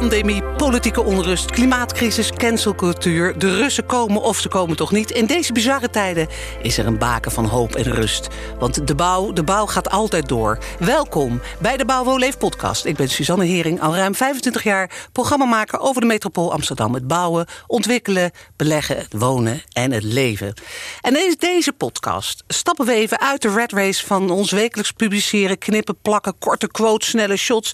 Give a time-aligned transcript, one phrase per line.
[0.00, 3.38] Pandemie, politieke onrust, klimaatcrisis, cancelcultuur.
[3.38, 5.10] De Russen komen of ze komen toch niet.
[5.10, 6.28] In deze bizarre tijden
[6.62, 8.28] is er een baken van hoop en rust.
[8.58, 10.58] Want de bouw, de bouw gaat altijd door.
[10.78, 12.84] Welkom bij de Bouw Leef podcast.
[12.84, 16.94] Ik ben Suzanne Hering, al ruim 25 jaar programmamaker over de metropool Amsterdam.
[16.94, 20.54] Het bouwen, ontwikkelen, beleggen, wonen en het leven.
[21.00, 25.58] En in deze podcast stappen we even uit de red race van ons wekelijks publiceren,
[25.58, 27.72] knippen, plakken, korte quotes, snelle shots.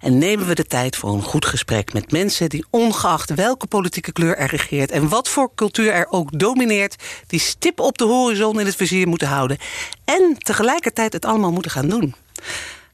[0.00, 1.56] En nemen we de tijd voor een goed gesprek
[1.92, 6.38] met mensen die ongeacht welke politieke kleur er regeert en wat voor cultuur er ook
[6.38, 9.58] domineert, die stip op de horizon in het vizier moeten houden
[10.04, 12.14] en tegelijkertijd het allemaal moeten gaan doen.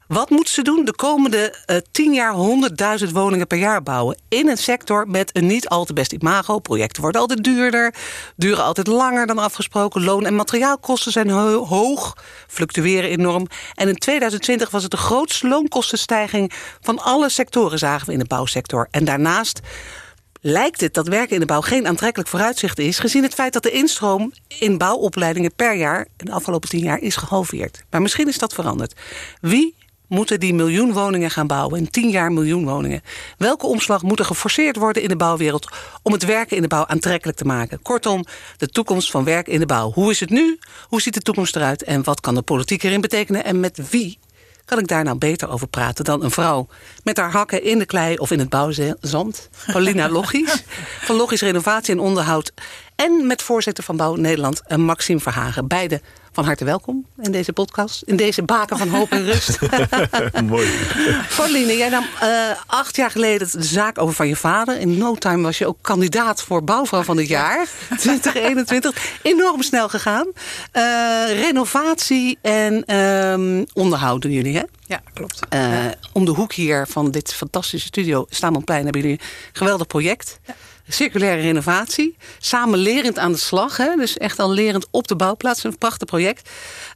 [0.07, 0.85] Wat moeten ze doen?
[0.85, 2.35] De komende uh, tien jaar
[3.05, 4.17] 100.000 woningen per jaar bouwen.
[4.29, 6.59] In een sector met een niet al te best imago.
[6.59, 7.93] Projecten worden altijd duurder,
[8.35, 10.03] duren altijd langer dan afgesproken.
[10.03, 13.47] Loon- en materiaalkosten zijn hoog, fluctueren enorm.
[13.73, 16.51] En in 2020 was het de grootste loonkostenstijging
[16.81, 18.87] van alle sectoren, zagen we in de bouwsector.
[18.91, 19.59] En daarnaast
[20.41, 23.63] lijkt het dat werken in de bouw geen aantrekkelijk vooruitzicht is, gezien het feit dat
[23.63, 27.83] de instroom in bouwopleidingen per jaar in de afgelopen tien jaar is gehalveerd.
[27.89, 28.93] Maar misschien is dat veranderd.
[29.41, 29.75] Wie
[30.07, 31.79] moeten die miljoen woningen gaan bouwen.
[31.79, 33.01] In tien jaar miljoen woningen.
[33.37, 35.69] Welke omslag moet er geforceerd worden in de bouwwereld
[36.03, 37.81] om het werken in de bouw aantrekkelijk te maken?
[37.81, 38.25] Kortom,
[38.57, 39.91] de toekomst van werk in de bouw.
[39.91, 40.59] Hoe is het nu?
[40.87, 41.83] Hoe ziet de toekomst eruit?
[41.83, 43.43] En wat kan de politiek erin betekenen?
[43.43, 44.17] En met wie
[44.65, 46.67] kan ik daar nou beter over praten dan een vrouw
[47.03, 49.49] met haar hakken in de klei of in het bouwzand?
[49.65, 50.63] Paulina Logisch
[51.01, 52.51] van Logisch Renovatie en Onderhoud.
[52.95, 55.67] En met voorzitter van Bouw Nederland, Maxime Verhagen.
[55.67, 56.01] Beide
[56.35, 58.01] van harte welkom in deze podcast.
[58.01, 59.59] In deze baken van hoop en rust.
[60.43, 60.69] Mooi.
[61.35, 62.29] Pauline, jij nam uh,
[62.65, 64.79] acht jaar geleden de zaak over van je vader.
[64.79, 67.67] In no time was je ook kandidaat voor bouwvrouw van het jaar.
[67.97, 69.13] 2021.
[69.21, 70.27] Enorm snel gegaan.
[70.27, 74.63] Uh, renovatie en um, onderhoud doen jullie, hè?
[74.85, 75.39] Ja, klopt.
[75.53, 80.39] Uh, om de hoek hier van dit fantastische studio, Stamanplein, hebben jullie een geweldig project.
[80.45, 80.55] Ja
[80.87, 82.17] circulaire renovatie.
[82.39, 83.77] Samen lerend aan de slag.
[83.77, 83.95] Hè?
[83.95, 85.63] Dus echt al lerend op de bouwplaats.
[85.63, 86.49] Een prachtig project.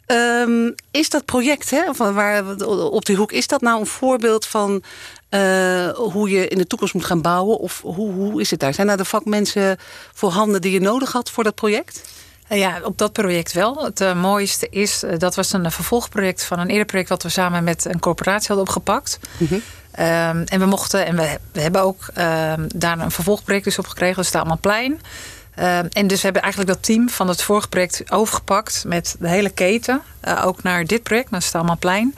[0.08, 4.46] Um, is dat project hè, van waar, op die hoek, is dat nou een voorbeeld
[4.46, 4.84] van
[5.30, 7.58] uh, hoe je in de toekomst moet gaan bouwen?
[7.58, 8.74] Of hoe, hoe is het daar?
[8.74, 9.78] Zijn daar de vakmensen
[10.13, 12.02] voorhanden die je nodig had voor dat project?
[12.50, 13.84] Ja, op dat project wel.
[13.84, 17.09] Het uh, mooiste is, uh, dat was een vervolgproject van een eerder project...
[17.09, 19.19] wat we samen met een corporatie hadden opgepakt.
[19.38, 19.62] Mm -hmm.
[20.00, 23.88] Um, en we mochten, en we, we hebben ook um, daar een vervolgproject dus op
[23.88, 24.16] gekregen.
[24.16, 24.92] Dat staat allemaal plein.
[24.92, 29.30] Um, en dus we hebben eigenlijk dat team van het vorige project overgepakt met de
[29.30, 30.02] hele keten.
[30.28, 32.16] Uh, ook naar dit project, naar Stalmanplein.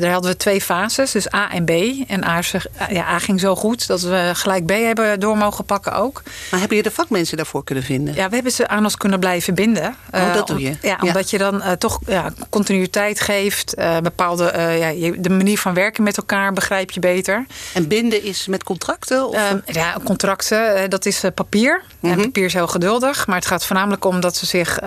[0.00, 1.70] Daar hadden we twee fases, dus A en B.
[2.06, 2.40] En A,
[2.88, 6.22] ja, A ging zo goed dat we gelijk B hebben door mogen pakken ook.
[6.50, 8.14] Maar hebben je de vakmensen daarvoor kunnen vinden?
[8.14, 9.96] Ja, we hebben ze aan ons kunnen blijven binden.
[10.12, 10.76] Oh, dat doe je?
[10.82, 13.78] Ja, omdat je dan uh, toch ja, continuïteit geeft.
[13.78, 17.46] Uh, bepaalde, ja, de manier van werken met elkaar begrijp je beter.
[17.74, 19.28] En binden is met contracten?
[19.28, 19.34] Of?
[19.34, 21.82] Ehm, ja, contracten, dat is papier.
[22.00, 22.18] Mm -hmm.
[22.18, 23.26] En papier is heel geduldig.
[23.26, 24.78] Maar het gaat voornamelijk om dat ze zich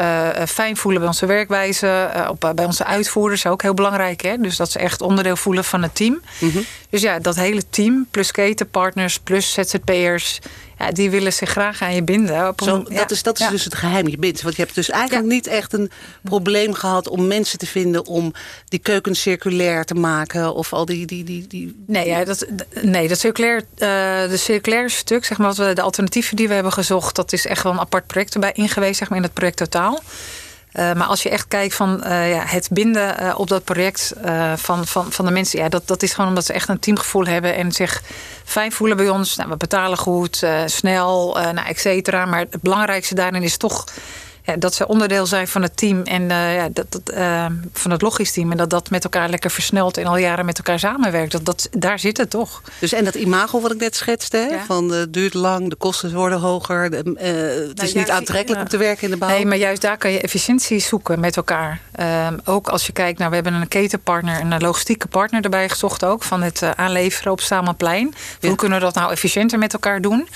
[0.47, 2.11] fijn voelen bij onze werkwijze.
[2.29, 4.21] op, bij onze uitvoerders, ook heel belangrijk.
[4.21, 4.37] Hè?
[4.37, 6.21] Dus dat ze echt onderdeel voelen van het team.
[6.39, 6.65] Mm -hmm.
[6.89, 10.39] Dus ja, dat hele team, plus ketenpartners, plus ZZP'ers...
[10.79, 12.47] Ja, die willen zich graag aan je binden.
[12.47, 13.51] Op een, Zo, dat is, dat is ja.
[13.51, 14.41] dus het geheim, je bindt.
[14.41, 15.91] Want je hebt dus eigenlijk niet echt een
[16.21, 17.07] probleem gehad...
[17.07, 18.33] om mensen te vinden om
[18.67, 20.53] die keuken circulair te maken...
[20.53, 21.05] of al die...
[21.05, 21.83] die, die, die...
[21.87, 22.45] Nee, ja, dat,
[22.81, 26.53] nee, dat circulair, uh, de circulair stuk, zeg maar, wat we, de alternatieven die we
[26.53, 27.15] hebben gezocht...
[27.15, 30.01] dat is echt wel een apart project erbij ingewezen, zeg maar, in het project totaal.
[30.73, 34.13] Uh, maar als je echt kijkt van uh, ja, het binden uh, op dat project
[34.55, 37.25] van, van, van de mensen, ja, dat, dat is gewoon omdat ze echt een teamgevoel
[37.25, 38.01] hebben en zich
[38.45, 39.35] fijn voelen bij ons.
[39.35, 42.25] Nou, we betalen goed, snel, nou, et cetera.
[42.25, 43.85] Maar het belangrijkste daarin is toch
[44.43, 47.91] ja, dat ze onderdeel zijn van het team en uh, ja, dat, dat, uh, van
[47.91, 48.51] het logisch team.
[48.51, 51.31] En dat dat met elkaar lekker versnelt en al jaren met elkaar samenwerkt.
[51.31, 52.61] Dat, dat, daar zit het toch.
[52.79, 54.65] Dus en dat imago wat ik net schetste, ja.
[54.65, 56.89] van het uh, duurt lang, de kosten worden hoger.
[56.89, 59.29] De, het nou, is niet aantrekkelijk om te werken in de bouw.
[59.29, 61.79] Nee, maar juist daar kan je efficiëntie zoeken met elkaar.
[61.91, 66.05] Ehm, ook als je kijkt, nou, we hebben een ketenpartner, een logistieke partner erbij gezocht
[66.05, 66.23] ook.
[66.23, 68.13] Van het aanleveren op Samenplein.
[68.41, 70.27] Hoe kunnen we dat nou efficiënter met elkaar doen?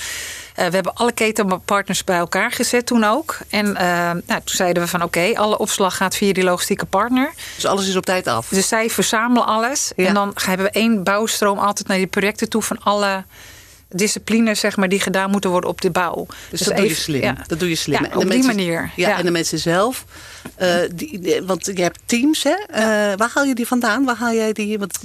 [0.59, 3.37] Uh, we hebben alle ketenpartners bij elkaar gezet toen ook.
[3.49, 6.85] En uh, nou, toen zeiden we van oké, okay, alle opslag gaat via die logistieke
[6.85, 7.33] partner.
[7.55, 8.47] Dus alles is op tijd af?
[8.49, 9.91] Dus zij verzamelen alles.
[9.95, 10.07] Ja.
[10.07, 13.23] En dan hebben we één bouwstroom altijd naar die projecten toe van alle
[13.89, 16.25] disciplines zeg maar, die gedaan moeten worden op de bouw.
[16.25, 17.21] Dus, dus dat, even, doe je slim.
[17.21, 17.35] Ja.
[17.47, 18.03] dat doe je slim.
[18.03, 18.91] Ja, op die mensen, manier.
[18.95, 20.05] Ja, ja, en de mensen zelf.
[20.61, 22.49] Uh, die, die, want je hebt teams, hè?
[22.49, 24.05] Uh, waar haal je die vandaan?
[24.05, 24.79] Waar haal jij die?
[24.79, 24.99] Want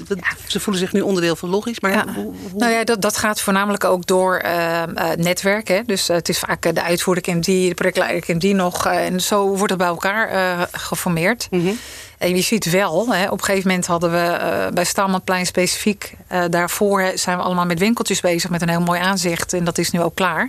[0.47, 1.81] ze voelen zich nu onderdeel van logisch.
[1.81, 2.59] Maar hoe, hoe?
[2.59, 4.83] Nou ja, dat, dat gaat voornamelijk ook door uh,
[5.17, 5.69] netwerk.
[5.69, 5.83] Hè?
[5.87, 8.87] Dus het is vaak de uitvoerder kent die, de projectleider kent die nog.
[8.87, 11.49] en zo wordt het bij elkaar geformeerd.
[11.51, 11.79] Mm -hmm.
[12.19, 16.15] En je ziet wel, hè, op een gegeven moment hadden we bij Stalmanplein specifiek...
[16.51, 19.53] Daarvoor zijn we allemaal met winkeltjes bezig met een heel mooi aanzicht.
[19.53, 20.49] En dat is nu ook klaar.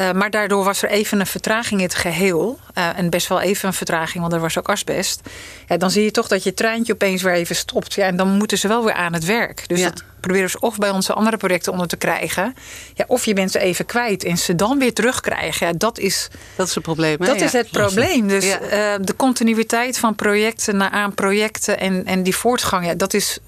[0.00, 2.58] Uh, maar daardoor was er even een vertraging in het geheel.
[2.78, 5.20] Uh, en best wel even een vertraging, want er was ook asbest.
[5.68, 7.94] Ja, dan zie je toch dat je treintje opeens weer even stopt.
[7.94, 9.68] Ja, en dan moeten ze wel weer aan het werk.
[9.68, 9.88] Dus ja.
[9.88, 12.54] dat proberen ze of bij onze andere projecten onder te krijgen.
[12.94, 15.66] Ja, of je bent ze even kwijt en ze dan weer terugkrijgen.
[15.66, 17.16] Ja, dat is, dat is het probleem.
[17.20, 17.26] Hè?
[17.26, 17.44] Dat ja.
[17.44, 18.28] is het probleem.
[18.28, 18.58] Dus uh,
[19.00, 23.38] de continuïteit van projecten naar aan projecten en, en die voortgang, ja, dat is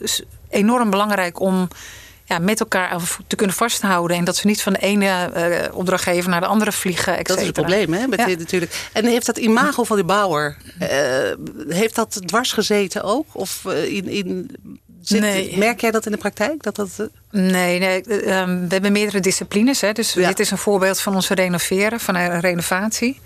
[0.51, 1.69] enorm belangrijk om
[2.25, 4.17] ja, met elkaar te kunnen vasthouden.
[4.17, 7.25] En dat ze niet van de ene uh, opdrachtgever naar de andere vliegen.
[7.25, 8.07] Dat is het probleem, hè?
[8.07, 8.27] Met ja.
[8.27, 8.89] dit natuurlijk.
[8.93, 10.89] En heeft dat imago van die bouwer, uh,
[11.69, 13.27] heeft dat dwars gezeten ook?
[13.33, 14.51] Of uh, in, in
[15.03, 15.59] Zit, nee.
[15.59, 16.63] Merk jij dat in de praktijk?
[16.63, 19.81] Dat dat, Nee, nee uh, we hebben meerdere disciplines.
[19.81, 20.29] Hè, dus ja.
[20.29, 23.21] dit is een voorbeeld van onze renoveren, van een renovatie.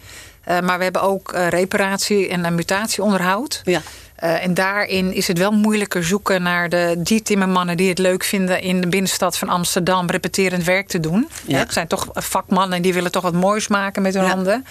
[0.48, 3.60] Uh, maar we hebben ook reparatie en mutatieonderhoud.
[3.64, 3.82] Ja.
[4.24, 8.24] Uh, en daarin is het wel moeilijker zoeken naar de, die timmermannen die het leuk
[8.24, 11.28] vinden in de binnenstad van Amsterdam repeterend werk te doen.
[11.46, 11.58] Ja.
[11.58, 14.28] Het zijn toch vakmannen die willen toch wat moois maken met hun ja.
[14.28, 14.66] handen.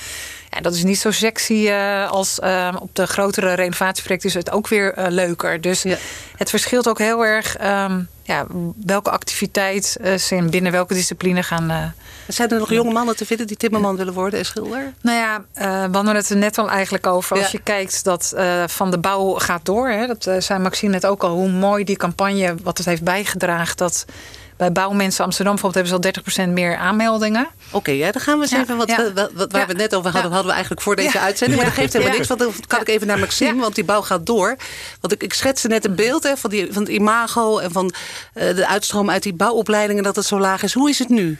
[0.55, 4.51] Ja, dat is niet zo sexy uh, als uh, op de grotere renovatieprojecten is het
[4.51, 5.61] ook weer uh, leuker.
[5.61, 5.97] Dus ja.
[6.37, 8.45] het verschilt ook heel erg um, ja,
[8.85, 11.93] welke activiteit ze in binnen welke discipline gaan.
[12.27, 14.93] Zijn er nog jonge mannen te vinden die timmerman willen worden en schilder?
[15.01, 15.43] Nou ja,
[15.87, 17.37] we hadden het er net al eigenlijk over.
[17.37, 18.35] Als je kijkt dat
[18.65, 19.89] van de bouw gaat door.
[19.89, 21.29] Hè, dat zei Maxime net ook al.
[21.29, 23.77] Hoe mooi die campagne, wat het heeft bijgedragen.
[23.77, 24.05] Dat
[24.57, 27.41] bij Bouwmensen Amsterdam bijvoorbeeld hebben ze al 30% meer aanmeldingen.
[27.67, 29.13] Oké, okay, ja, dan gaan we eens Ja, even wat, ja.
[29.13, 29.67] wat, wat- waar Ja.
[29.67, 30.27] we het net over hadden, Ja.
[30.27, 31.23] hadden we eigenlijk voor deze Ja.
[31.23, 31.59] uitzending.
[31.61, 31.75] Maar Ja.
[31.75, 32.19] dat geeft helemaal Ja.
[32.19, 33.59] niks, want dan kan ik even naar Maxime, Ja.
[33.61, 34.55] want die bouw gaat door.
[35.01, 37.93] Want ik, ik schetste net een beeld hè, van, die, van het imago en van
[38.33, 40.73] eh, de uitstroom uit die bouwopleidingen dat het zo laag is.
[40.73, 41.37] Hoe is het nu?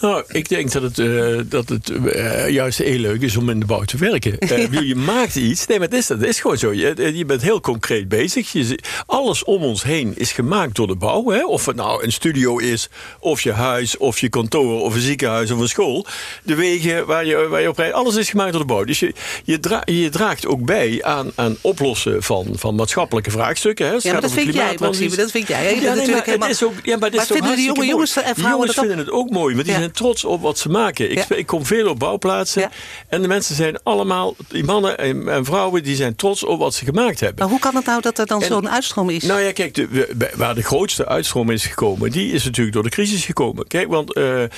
[0.00, 3.60] Nou, ik denk dat het, eh, dat het eh, juist heel leuk is om in
[3.60, 4.38] de bouw te werken.
[4.56, 5.66] Eh, Je maakt iets.
[5.66, 6.72] Nee, maar het is, dat is gewoon zo.
[6.72, 8.52] Je, je bent heel concreet bezig.
[8.52, 11.30] Je, alles om ons heen is gemaakt door de bouw.
[11.30, 11.44] Hè?
[11.46, 12.88] Of het nou een studio is,
[13.20, 16.06] of je huis, of je kantoor, of een ziekenhuis, of een school.
[16.42, 18.84] De wegen waar je, waar je op rijdt, alles is gemaakt door de bouw.
[18.84, 19.12] Dus je,
[19.44, 23.86] je, dra- je draagt ook bij aan, aan oplossen van, van maatschappelijke vraagstukken.
[23.86, 23.92] Hè?
[23.92, 24.76] Ja, maar dat vind jij.
[24.80, 25.16] Maxime.
[25.16, 25.74] Dat vind jij.
[25.80, 26.48] Ja, nee, maar helemaal...
[26.48, 28.78] het is ook, ja, maar dit Maar is vinden die jonge jongens en vrouwen dat
[28.78, 29.80] ook- vinden het ook mooi, want die Ja.
[29.80, 31.10] zijn trots op wat ze maken.
[31.10, 31.36] Ik, Ja.
[31.36, 32.70] ik kom veel op bouwplaatsen
[33.08, 36.74] en de mensen zijn allemaal, die mannen en, en vrouwen, die zijn trots op wat
[36.74, 37.38] ze gemaakt hebben.
[37.38, 39.22] Maar hoe kan het nou dat er dan zo'n uitstroom is?
[39.22, 42.90] Nou ja, kijk, de, waar de grootste uitstroom is gekomen, die is natuurlijk door de
[42.90, 43.66] crisis gekomen.
[43.66, 44.48] Kijk, want eh, eh,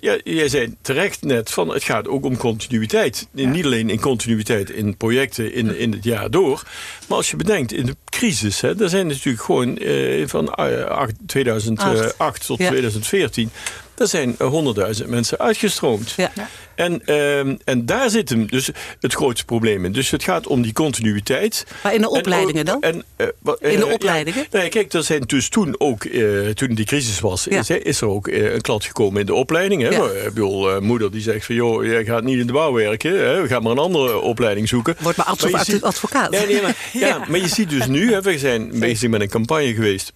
[0.00, 3.28] ja, jij zei terecht net van het gaat ook om continuïteit.
[3.32, 6.62] Niet alleen in continuïteit in projecten in, in het jaar door.
[7.08, 10.84] Maar als je bedenkt, in de crisis, hè, daar zijn natuurlijk gewoon eh, van eh,
[10.84, 12.68] acht- 2008 tot Ja.
[12.68, 13.50] 2014.
[14.00, 16.14] Daar zijn eh, 100.000 mensen uitgestroomd.
[16.16, 16.30] Ja.
[16.74, 18.70] En, ehm, en daar zit hem dus
[19.00, 19.92] het grootste probleem in.
[19.92, 21.66] Dus het gaat om die continuïteit.
[21.82, 22.80] Maar in de En opleidingen dan?
[22.82, 23.26] En, eh,
[23.60, 24.46] In de eh, opleidingen?
[24.50, 27.58] Ja, nee, kijk, er zijn dus toen ook, eh, toen die crisis was, Ja.
[27.58, 29.82] is, is er ook een klant gekomen in de opleiding.
[29.82, 29.88] Hè?
[29.88, 30.02] Ja.
[30.02, 33.10] Eh, Ik bedoel, moeder die zegt van, joh, jij gaat niet in de bouw werken.
[33.18, 33.42] Hè?
[33.42, 34.96] We gaan maar een andere opleiding zoeken.
[35.00, 36.30] Wordt maar arts Maar of advocaat.
[36.30, 39.28] Nee, nee, maar, ja, maar je ziet dus nu, hè, we zijn bezig met een
[39.28, 40.12] campagne geweest.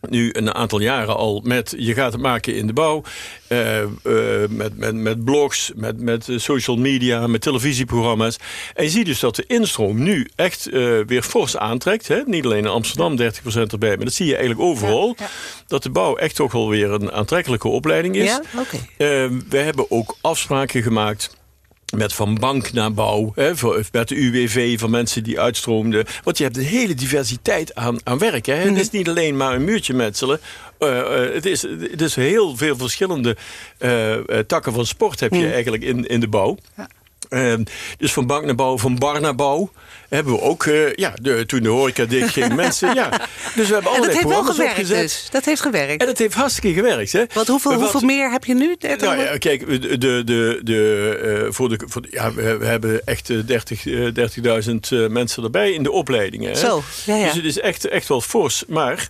[0.00, 3.02] Nu een aantal jaren al met je gaat het maken in de bouw.
[3.48, 3.88] eh, eh,
[4.50, 8.36] met, met, met blogs, met, met social media, met televisieprogramma's.
[8.74, 12.08] En je ziet dus dat de instroom nu echt eh, weer fors aantrekt.
[12.08, 12.22] Hè?
[12.26, 13.22] Niet alleen in Amsterdam 30%
[13.72, 15.06] erbij, maar dat zie je eigenlijk overal.
[15.06, 15.30] Ja, ja.
[15.66, 18.28] Dat de bouw echt toch wel weer een aantrekkelijke opleiding is.
[18.28, 18.42] Ja?
[19.48, 21.36] We hebben ook afspraken gemaakt
[21.96, 26.04] met van bank naar bouw, hè, voor- met de UWV van mensen die uitstroomden.
[26.24, 28.46] Want je hebt een hele diversiteit aan, aan werk.
[28.46, 28.54] Hè.
[28.54, 30.40] Het is niet alleen maar een muurtje metselen.
[30.78, 33.36] Eh, het, is, het is heel veel verschillende
[33.78, 34.14] eh,
[34.46, 36.56] takken van sport heb je eigenlijk in, in de bouw.
[36.76, 36.88] Ja.
[37.28, 37.54] Eh,
[37.98, 39.70] dus van bank naar bouw, van bar naar bouw.
[40.08, 43.08] Hebben we ook, eh, ja, de, toen de horeca dicht ging, mensen, ja.
[43.54, 45.00] Dus we hebben allerlei programma's gewerkt opgezet.
[45.00, 45.28] dus.
[45.30, 46.00] Dat heeft gewerkt.
[46.00, 47.24] En dat heeft hartstikke gewerkt, hè.
[47.34, 48.76] Want hoeveel, wat- hoeveel meer heb je nu?
[48.80, 52.66] nou ja, kijk, de, de, de, de, eh, voor de, voor de- ja, we, we
[52.66, 54.08] hebben echt eh, 30 eh,
[54.64, 56.50] 30.000 eh, mensen erbij in de opleidingen.
[56.50, 56.56] Hè?
[56.58, 57.24] Zo, ja, ja.
[57.24, 58.64] Dus het is echt, echt wel fors.
[58.68, 59.08] Maar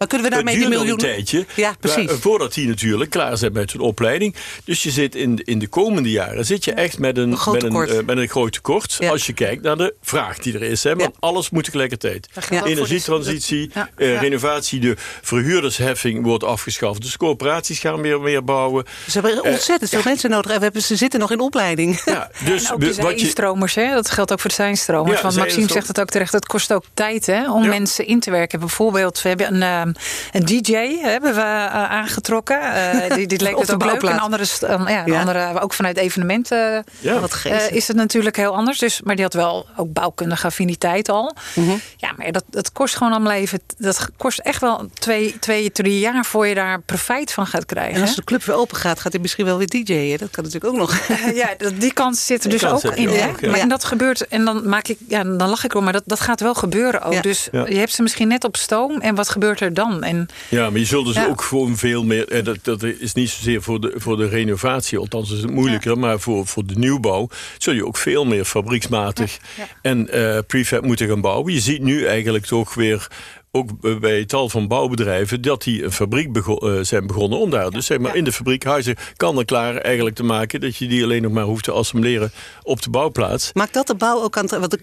[0.00, 0.98] Maar kunnen we daarmee die nog een miljoen...
[0.98, 1.46] tijdje.
[1.54, 2.06] Ja, precies.
[2.06, 4.34] waar- voordat die natuurlijk klaar zijn met hun opleiding.
[4.64, 7.58] Dus je zit in, in de komende jaren zit je echt met een, met een,
[7.58, 7.90] tekort.
[7.90, 8.96] eh, met een groot tekort.
[8.98, 9.10] Ja.
[9.10, 10.82] Als je kijkt naar de vraag die er is.
[10.84, 10.94] Hè?
[10.96, 12.28] Want alles moet tegelijkertijd.
[12.32, 13.90] Voor Energietransitie, de- Ja.
[13.96, 14.20] eh, Ja.
[14.20, 17.02] renovatie, de verhuurdersheffing wordt afgeschaft.
[17.02, 18.84] Dus corporaties gaan weer meer bouwen.
[19.10, 20.50] Ze hebben ontzettend veel mensen nodig.
[20.50, 22.02] En we hebben, ze zitten nog in opleiding.
[22.04, 23.92] Ja, dus En ook we- de wat je, zijnstromers, hè?
[23.94, 25.16] dat geldt ook voor de zijnstromers.
[25.16, 27.68] Ja, Want Maxime zegt het ook terecht, het kost ook tijd hè, om Ja.
[27.68, 28.58] mensen in te werken.
[28.60, 29.89] Bijvoorbeeld, we hebben een, eh,
[30.32, 32.58] een DJ hebben we aangetrokken.
[33.16, 34.02] die, die leek het ook leuk.
[34.02, 35.20] En andere, ja, ja.
[35.20, 37.20] andere, ook vanuit evenementen ja.
[37.20, 38.78] wat is het natuurlijk heel anders.
[38.78, 41.34] Dus, maar die had wel ook bouwkundige affiniteit al.
[41.54, 41.70] Mhm.
[41.96, 43.60] Ja, maar dat, dat kost gewoon allemaal even.
[43.78, 47.94] Dat kost echt wel twee, twee, drie jaar voor je daar profijt van gaat krijgen.
[47.94, 50.18] En als de club weer open gaat, gaat hij misschien wel weer DJ'en.
[50.18, 51.00] Dat kan natuurlijk ook nog.
[51.34, 53.08] ja, die kans zit er dus ook in.
[53.08, 53.28] Hè?
[53.28, 53.50] Ook, ja.
[53.50, 56.02] Maar en dat gebeurt, en dan maak ik, ja, dan lach ik erom, maar dat,
[56.06, 57.12] dat gaat wel gebeuren ook.
[57.12, 57.20] Ja.
[57.20, 57.66] Dus Ja.
[57.66, 59.00] je hebt ze misschien net op stoom.
[59.00, 59.79] En wat gebeurt er dan?
[59.88, 61.26] En Ja, maar je zult dus Ja.
[61.26, 62.28] ook gewoon veel meer.
[62.28, 65.98] eh, Dat, dat is niet zozeer voor de, voor de renovatie, althans is het moeilijker.
[65.98, 69.68] Maar voor, voor de nieuwbouw zul je ook veel meer fabrieksmatig Ja, ja.
[69.82, 71.52] en eh prefab moeten gaan bouwen.
[71.52, 73.08] Je ziet nu eigenlijk toch weer.
[73.52, 77.70] Ook bij tal van bouwbedrijven dat die een fabriek bego- eh, zijn begonnen om daar
[77.70, 78.16] dus zeg maar ja.
[78.16, 81.32] in de fabriek huizen kan en klaar eigenlijk te maken dat je die alleen nog
[81.32, 82.32] maar hoeft te assembleren
[82.62, 83.50] op de bouwplaats.
[83.52, 84.58] Maakt dat de bouw ook aan het...
[84.58, 84.76] Want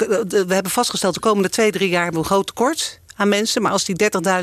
[0.48, 3.62] we hebben vastgesteld, de komende twee, drie jaar hebben we een groot tekort aan mensen.
[3.62, 3.96] Maar als die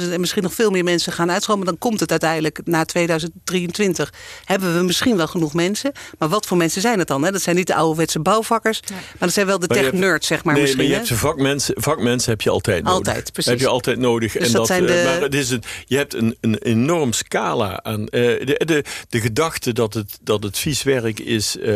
[0.02, 1.66] 30.000 en misschien nog veel meer mensen gaan uitstromen...
[1.66, 4.12] dan komt het uiteindelijk na 2023.
[4.45, 5.93] Hebben we misschien wel genoeg mensen.
[6.19, 7.25] Maar wat voor mensen zijn het dan?
[7.25, 7.31] Hè?
[7.31, 8.81] Dat zijn niet de ouderwetse bouwvakkers.
[8.90, 10.81] Maar dat zijn wel de tech-nerds, zeg maar nee, misschien.
[10.83, 11.04] maar je hè?
[11.07, 12.97] hebt ze vakmensen, vakmensen heb je altijd nodig.
[12.97, 13.50] Altijd, precies.
[13.50, 14.33] Heb je altijd nodig.
[14.33, 17.83] Dus dat zijn eh, de- Maar het is een, je hebt een, een enorm scala
[17.83, 18.09] aan.
[18.09, 21.75] eh, de, de, de gedachte dat het, dat het vies werk is eh,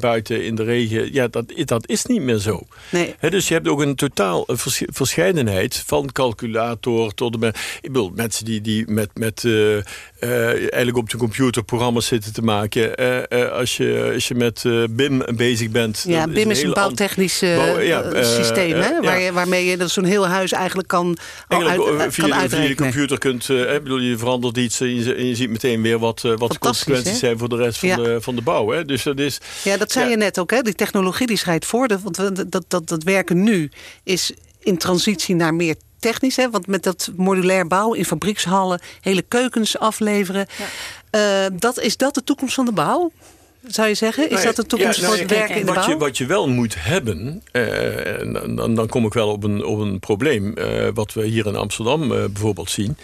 [0.00, 2.66] buiten in de regen, ja, dat, dat is niet meer zo.
[2.90, 3.14] Nee.
[3.18, 7.38] Hè, dus je hebt ook een totaal vers- verscheidenheid van calculator tot de.
[7.38, 9.82] me- Ik bedoel, mensen die, die met, met eh, eh,
[10.50, 12.96] eigenlijk op de computer programma's zitten te maken.
[12.96, 16.04] Eh, als, je, als je met BIM bezig bent.
[16.08, 19.00] Ja, BIM is een bouwtechnisch Bouw- ja, systeem, hè?
[19.00, 19.32] Waar ja.
[19.32, 21.16] waarmee je dat zo'n heel huis eigenlijk kan,
[21.48, 24.80] uit, Eigenlijk eh, eh, kan via, de, via computer kunt, ik bedoel, je verandert iets
[24.80, 27.16] en je, en je ziet meteen weer wat, wat de consequenties hè?
[27.18, 27.96] zijn voor de rest van, Ja.
[27.96, 28.70] de, van de bouw.
[28.70, 28.84] Hè?
[28.84, 29.38] Dus dat is.
[29.64, 30.62] Ja, dat zei je net ook, hè?
[30.62, 31.88] Die technologie die schrijft voor.
[32.02, 33.70] Want we- dat, dat, dat werken nu
[34.04, 35.74] is in transitie naar meer
[36.10, 36.36] technisch.
[36.36, 36.50] Hè?
[36.50, 40.46] Want met dat modulair bouwen in fabriekshallen, hele keukens afleveren.
[41.10, 43.10] Eh, dat, is dat de toekomst van de bouw?
[43.66, 44.30] Zou je zeggen?
[44.30, 45.88] Is ja, dat de toekomst ja, voor nou het ja, werken in de wat bouw?
[45.88, 49.64] Je, wat je wel moet hebben, eh, en dan, dan kom ik wel op een,
[49.64, 52.96] op een probleem, eh, wat we hier in Amsterdam eh, bijvoorbeeld zien.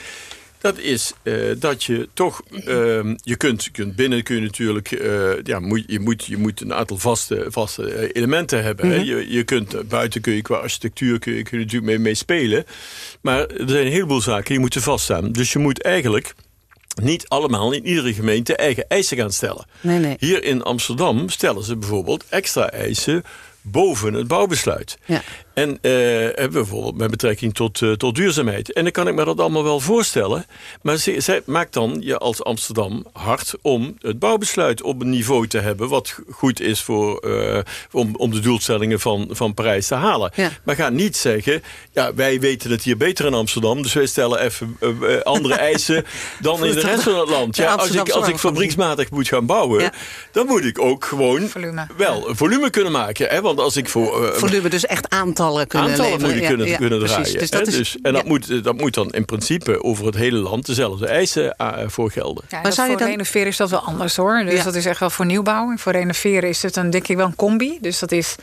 [0.63, 5.43] Dat is eh, dat je toch, ehm, je kunt, kunt binnen kun je natuurlijk, eh,
[5.43, 8.89] ja, moet, je, moet, je moet een aantal vaste, vaste eh, elementen hebben.
[8.89, 8.95] hè.
[8.95, 12.15] je, je kunt, buiten kun je qua architectuur kun je, kun je natuurlijk mee, mee
[12.15, 12.65] spelen.
[13.21, 15.33] Maar er zijn een heleboel zaken die moeten vaststaan.
[15.33, 16.35] Dus je moet eigenlijk
[17.03, 19.67] niet allemaal in iedere gemeente eigen eisen gaan stellen.
[19.81, 20.17] Nee, nee.
[20.19, 23.25] Hier in Amsterdam stellen ze bijvoorbeeld extra eisen
[23.63, 24.99] boven het bouwbesluit.
[25.05, 25.23] Ja.
[25.55, 28.73] En eh, bijvoorbeeld met betrekking tot, eh, tot duurzaamheid.
[28.73, 30.47] En dan kan ik me dat allemaal wel voorstellen.
[30.83, 35.47] Maar ze- zij maakt dan je als Amsterdam hard om het bouwbesluit op een niveau
[35.47, 35.89] te hebben.
[35.89, 37.59] wat goed is voor, eh,
[37.93, 40.33] om, om de doelstellingen van, van Parijs te halen.
[40.35, 40.51] Ja.
[40.65, 41.63] Maar ga niet zeggen.
[41.93, 43.83] Ja, wij weten het hier beter in Amsterdam.
[43.83, 44.77] Dus wij stellen even
[45.25, 46.05] andere eisen
[46.41, 47.57] dan in de rest van het land.
[47.57, 49.81] Ja, als, ik, als ik fabrieksmatig moet gaan bouwen.
[49.83, 49.93] Ja.
[50.33, 51.87] dan moet ik ook gewoon Volume.
[51.97, 53.29] wel volume kunnen maken.
[53.29, 53.41] Hè?
[53.41, 54.33] Want als ik voor.
[54.35, 55.09] Volume, dus echt
[55.43, 56.31] aantallen kunnen aantallen leveren.
[56.31, 57.39] moet je Ja, kunnen, ja, kunnen draaien.
[57.39, 60.39] Dus dat is, dus, en dat, moet, dat moet dan in principe over het hele
[60.39, 62.45] land dezelfde eisen eh, voor gelden.
[62.49, 64.43] Ja, Maar zou je voor dan- renoveren is dat wel anders hoor.
[64.45, 64.65] Dus Ja.
[64.65, 65.71] dat is echt wel voor nieuwbouw.
[65.71, 67.79] En voor renoveren is het dan denk ik wel een combi.
[67.81, 68.35] Dus dat is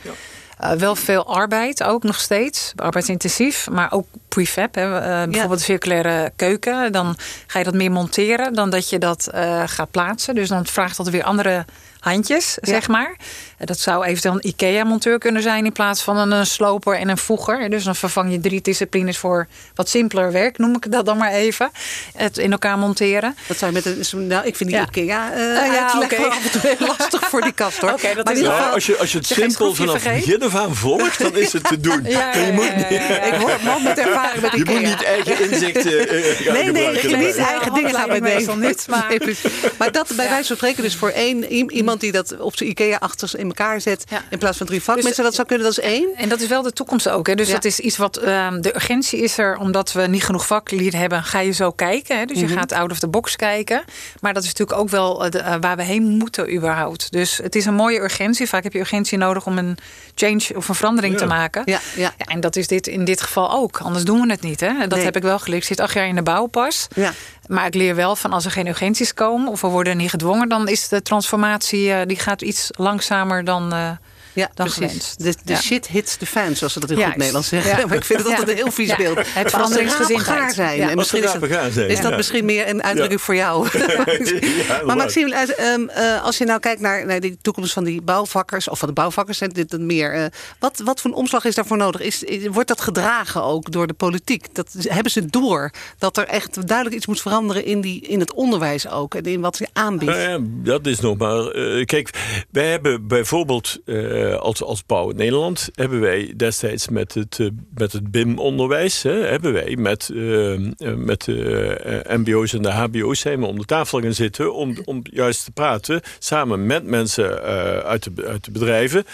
[0.58, 2.72] eh, wel veel arbeid ook nog steeds.
[2.76, 3.68] Arbeidsintensief.
[3.70, 4.74] Maar ook prefab.
[4.74, 4.98] Hè.
[5.00, 6.92] Eh, bijvoorbeeld de circulaire keuken.
[6.92, 7.16] Dan
[7.46, 10.34] ga je dat meer monteren dan dat je dat eh, gaat plaatsen.
[10.34, 11.64] Dus dan vraagt dat weer andere
[12.00, 13.16] handjes, zeg maar.
[13.58, 15.64] Eh, Dat zou eventueel een IKEA-monteur kunnen zijn...
[15.64, 17.70] in plaats van een, sloper en een voeger.
[17.70, 20.58] Dus dan vervang je drie disciplines voor wat simpeler werk...
[20.58, 21.70] noem ik dat dan maar even.
[22.16, 23.36] Het in elkaar monteren.
[23.46, 24.86] Dat zou je met een, nou, ik vind die Ja.
[24.86, 27.90] IKEA eh ja, af en toe heel lastig voor die kast hoor.
[28.14, 28.40] Dat maar is.
[28.40, 30.24] Ja, als je, als je het je simpel vanaf vergeet.
[30.24, 32.00] begin af aan volgt, dan is het te doen.
[32.04, 33.22] Ja, ja, je moet, ja, ja, ja, ja.
[33.22, 34.74] ik hoor man met ervaring met je IKEA.
[34.74, 38.86] moet niet eigen inzichten eh, Nee, nee, ik niet Ja, eigen dingen handleiding meestal niet,
[38.88, 39.08] maar-
[39.78, 40.30] maar dat bij Ja.
[40.30, 43.46] wijze van spreken dus voor één i- iemand die dat op zijn IKEA achter in
[43.46, 44.22] elkaar zet Ja.
[44.30, 46.08] in plaats van drie vakmensen, Dus- dat zou kunnen, dat is één.
[46.16, 47.26] En dat is wel de toekomst ook.
[47.26, 47.34] Hè?
[47.34, 47.54] Dus Ja.
[47.54, 51.22] dat is iets wat ehm, de urgentie is er, omdat we niet genoeg vaklieden hebben,
[51.24, 52.18] ga je zo kijken.
[52.18, 52.24] Hè?
[52.24, 52.48] Dus Mhm.
[52.48, 53.82] je gaat out of the box kijken.
[54.20, 57.12] Maar dat is natuurlijk ook wel eh, de- eh, waar we heen moeten überhaupt.
[57.12, 58.48] Dus het is een mooie urgentie.
[58.48, 59.78] Vaak heb je urgentie nodig om een
[60.14, 61.18] change of een verandering Ja.
[61.20, 61.62] te maken.
[61.64, 62.12] Ja, ja.
[62.18, 63.78] Ja, en dat is dit in dit geval ook.
[63.80, 64.60] Anders doen we het niet.
[64.60, 64.78] Hè?
[64.78, 65.04] Dat Nee.
[65.04, 65.62] heb ik wel geleerd.
[65.62, 66.86] Ik zit acht jaar in de bouw pas.
[66.94, 67.12] Ja.
[67.50, 70.48] Maar ik leer wel van als er geen urgenties komen of we worden niet gedwongen,
[70.48, 73.90] dan is de transformatie eh, die gaat iets langzamer dan, eh,
[74.32, 74.84] ja, dan precies.
[74.86, 75.18] gewenst.
[75.24, 75.58] De, de Ja.
[75.60, 77.10] shit hits the fan, zoals ze dat in Juist.
[77.10, 77.70] goed Nederlands zeggen.
[77.78, 77.86] Ja.
[77.90, 78.96] Maar ik vind het altijd een heel vies Ja.
[78.96, 79.18] beeld.
[79.34, 80.54] Het veranderingsgezindheid.
[80.54, 80.76] zijn.
[80.76, 80.90] Ja.
[80.90, 82.16] En Als ze misschien is dat, is dat ja.
[82.16, 83.68] misschien meer een uitdrukking voor jou.
[84.86, 84.96] maar.
[84.96, 88.68] Maxime, eh, ehm, eh, als je nou kijkt naar, naar de toekomst van die bouwvakkers...
[88.68, 90.12] of van de bouwvakkers, dit en meer...
[90.14, 90.24] eh,
[90.58, 92.00] wat, wat voor een omslag is daarvoor nodig?
[92.00, 94.54] Is, wordt dat gedragen ook door de politiek?
[94.54, 97.64] Dat, hebben ze door dat er echt duidelijk iets moet veranderen...
[97.64, 100.12] in, die, in het onderwijs ook en in wat ze aanbiedt?
[100.12, 101.46] Nou ja, dat is nog maar.
[101.46, 102.10] eh, kijk,
[102.50, 103.78] wij hebben bijvoorbeeld
[104.20, 109.52] eh, als, als Bouw Nederland hebben wij destijds met het, eh, met het BIM-onderwijs, hebben
[109.52, 114.54] wij met, eh, met de MBO's en de HBO's zijn om de tafel gaan zitten
[114.54, 117.42] om, om juist te praten samen met mensen
[117.84, 119.04] uit, de, uit de bedrijven.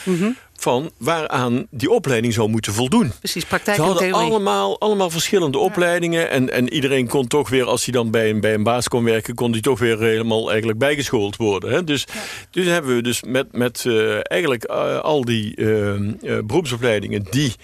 [0.59, 3.13] Van waaraan die opleiding zou moeten voldoen.
[3.19, 6.31] Precies, praktijk Ze en hadden allemaal, allemaal verschillende opleidingen.
[6.31, 9.05] En, en iedereen kon toch weer, als hij dan bij een, bij een baas kon
[9.05, 11.71] werken, kon hij toch weer helemaal eigenlijk bijgeschoold worden.
[11.71, 11.85] Hè?
[11.85, 12.07] Dus,
[12.51, 17.55] dus hebben we dus met, met eh, eigenlijk eh, al die eh, beroepsopleidingen die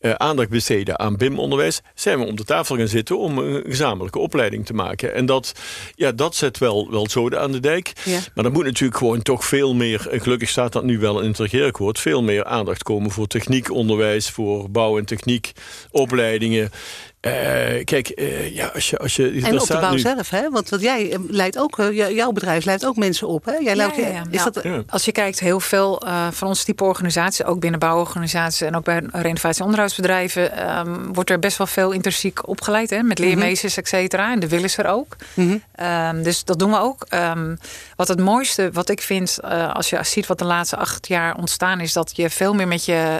[0.00, 4.18] eh, aandacht besteden aan BIM-onderwijs, zijn we om de tafel gaan zitten om een gezamenlijke
[4.18, 5.14] opleiding te maken.
[5.14, 5.54] En dat,
[5.94, 7.92] ja, dat zet wel, wel zoden aan de dijk.
[8.04, 8.18] Ja.
[8.34, 11.28] Maar er moet natuurlijk gewoon toch veel meer, en gelukkig staat dat nu wel in
[11.28, 16.70] het regeerakkoord, veel meer aandacht komen voor techniekonderwijs, voor bouw- en techniekopleidingen.
[17.20, 17.32] Eh,
[17.84, 18.98] kijk, eh, ja, als je.
[18.98, 20.50] Als je En op de bouw nu- zelf, hè?
[20.50, 23.52] Want, want jij eh, leidt ook, jou- jouw bedrijf leidt ook mensen op, hè?
[23.54, 24.22] Jij leidt, Ja, ja, ja.
[24.30, 24.82] Is Nou, dat, Ja.
[24.88, 28.84] Als je kijkt, heel veel eh, van ons type organisaties, ook binnen bouworganisaties en ook
[28.84, 33.76] bij renovatie- en onderhoudsbedrijven, ehm, wordt er best wel veel intrinsiek opgeleid, hè, met leermeesters,
[33.76, 34.32] et cetera.
[34.32, 35.16] En de willen is er ook.
[35.34, 35.56] Mhm.
[35.74, 37.06] Ehm, dus dat doen we ook.
[37.08, 37.54] Ehm,
[37.96, 41.36] wat het mooiste, wat ik vind, eh, als je ziet wat de laatste acht jaar
[41.36, 43.18] ontstaan is, dat je veel meer met je.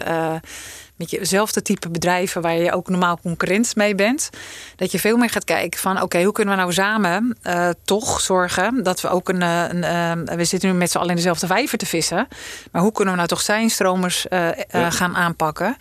[1.01, 4.29] Met jezelfde type bedrijven waar je ook normaal concurrent mee bent.
[4.75, 8.19] Dat je veel meer gaat kijken van oké, hoe kunnen we nou samen eh, toch
[8.21, 9.41] zorgen dat we ook een.
[9.41, 9.83] eh, een
[10.27, 12.27] eh, we zitten nu met z'n allen in dezelfde vijver te vissen.
[12.71, 14.89] Maar hoe kunnen we nou toch zijnstromers eh, Ja.
[14.89, 15.75] gaan aanpakken?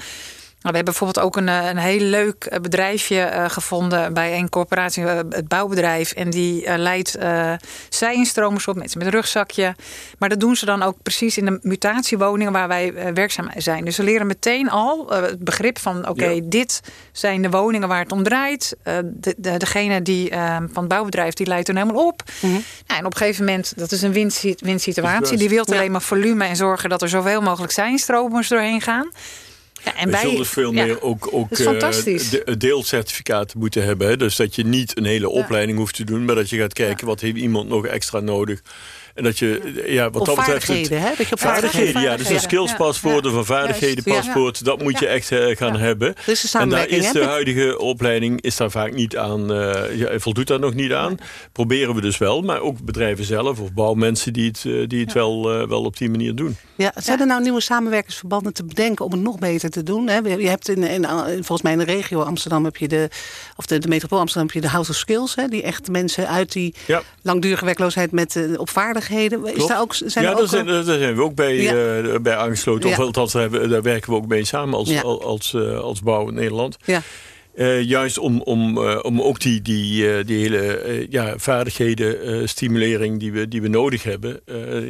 [0.62, 4.38] Nou, we hebben bijvoorbeeld ook een, eh, een heel leuk eh, bedrijfje eh, gevonden bij
[4.38, 6.12] een corporatie, het bouwbedrijf.
[6.12, 7.18] En die leidt
[7.88, 9.74] zijinstromers op, mensen met een rugzakje.
[10.18, 13.84] Maar dat doen ze dan ook precies in de mutatiewoningen waar wij werkzaam zijn.
[13.84, 16.40] Dus ze leren meteen al het begrip van: oké, Ja.
[16.44, 16.80] dit
[17.12, 18.76] zijn de woningen waar het om draait.
[18.82, 20.32] De, de, degene die
[20.72, 22.22] van het bouwbedrijf die leidt er helemaal op.
[22.40, 22.52] Mhm.
[22.52, 24.12] Nou, en op een gegeven moment, dat is een
[24.58, 25.36] winsituatie.
[25.36, 25.74] Die wil Ja.
[25.74, 29.10] alleen maar volume en zorgen dat er zoveel mogelijk zijnstromers doorheen gaan.
[29.84, 30.84] Ja, en we wij- zullen dus veel ja.
[30.84, 31.56] meer ook, ook eh,
[32.30, 34.08] de- deelcertificaten moeten hebben.
[34.08, 34.16] Hè?
[34.16, 37.06] Dus dat je niet een hele opleiding hoeft te doen, maar dat je gaat kijken
[37.06, 38.62] wat heeft iemand nog extra nodig.
[39.14, 40.66] En dat je, ja, wat Of dat betreft.
[40.66, 41.14] het- vaardigheden, hè?
[41.16, 42.16] Dat je op Vaardigheden, ja.
[42.16, 43.30] Dus een skillspaspoort Ja.
[43.30, 45.10] of een vaardighedenpaspoort, dat moet je Ja.
[45.10, 45.78] echt eh, gaan Ja.
[45.78, 46.14] hebben.
[46.26, 50.18] Is een En daar is de huidige opleiding is daar vaak niet aan, eh, ja,
[50.18, 51.16] voldoet daar nog niet aan.
[51.52, 55.12] Proberen we dus wel, maar ook bedrijven zelf of bouwmensen die het, eh, die het
[55.12, 56.56] wel, wel op die manier doen.
[56.76, 60.08] Ja, zijn er nou nieuwe samenwerkingsverbanden te bedenken om het nog beter te doen?
[60.08, 60.16] Hè?
[60.18, 63.08] Je hebt in, in, in- volgens mij in de regio Amsterdam heb je de,
[63.56, 65.46] of de, de metropool Amsterdam heb je de House of Skills, hè?
[65.48, 67.02] die echt mensen uit die Ja.
[67.22, 68.98] langdurige werkloosheid met op vaardigheden.
[69.44, 69.68] Is Klopt.
[69.68, 71.72] daar ook, zijn ja, daar ook zijn, daar zijn we ook bij, Ja.
[72.02, 72.90] eh, bij aangesloten.
[72.90, 76.28] Of althans, daar, daar werken we ook mee samen als, als, als, eh, als bouw
[76.28, 76.76] in Nederland.
[76.84, 77.02] ja.
[77.54, 83.18] Eh, juist om, om, eh, om ook die, die, eh, die hele ja, vaardigheden, stimulering
[83.20, 84.40] die we, die we nodig hebben,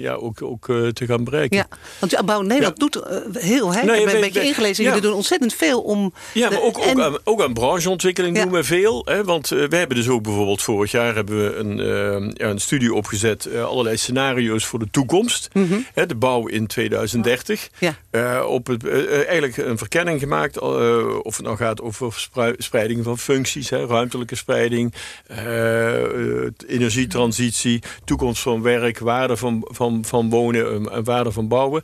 [0.00, 1.56] ja, ook, ook te gaan bereiken.
[1.56, 1.66] ja,
[1.98, 3.82] want ja, Bouw Nederland doet eh, heel, hè?
[3.84, 4.84] Nee, ik wij- een beetje ingelezen.
[4.84, 4.90] ja.
[4.90, 6.12] Jullie doen ontzettend veel om...
[6.34, 8.42] Ja, de- maar ook, ook, en- aan, ook aan brancheontwikkeling Ja.
[8.42, 9.02] doen we veel.
[9.04, 12.58] Hè, want we hebben dus ook bijvoorbeeld vorig jaar hebben we een, eh, ja, een
[12.60, 13.48] studie opgezet.
[13.54, 15.48] allerlei scenario's voor de toekomst.
[15.94, 17.68] Hè, de bouw in 2030.
[17.80, 17.92] Mhm.
[18.12, 18.44] Ja.
[18.44, 20.58] Op het, eigenlijk een verkenning gemaakt.
[21.22, 23.70] of het nou gaat over sprui- spreiding van functies.
[23.70, 24.94] Hè, ruimtelijke spreiding.
[25.26, 27.82] eh, eh, energietransitie.
[28.04, 28.98] Toekomst van werk.
[28.98, 30.66] Waarde van, van, van wonen.
[30.90, 31.82] eh, en waarde van bouwen.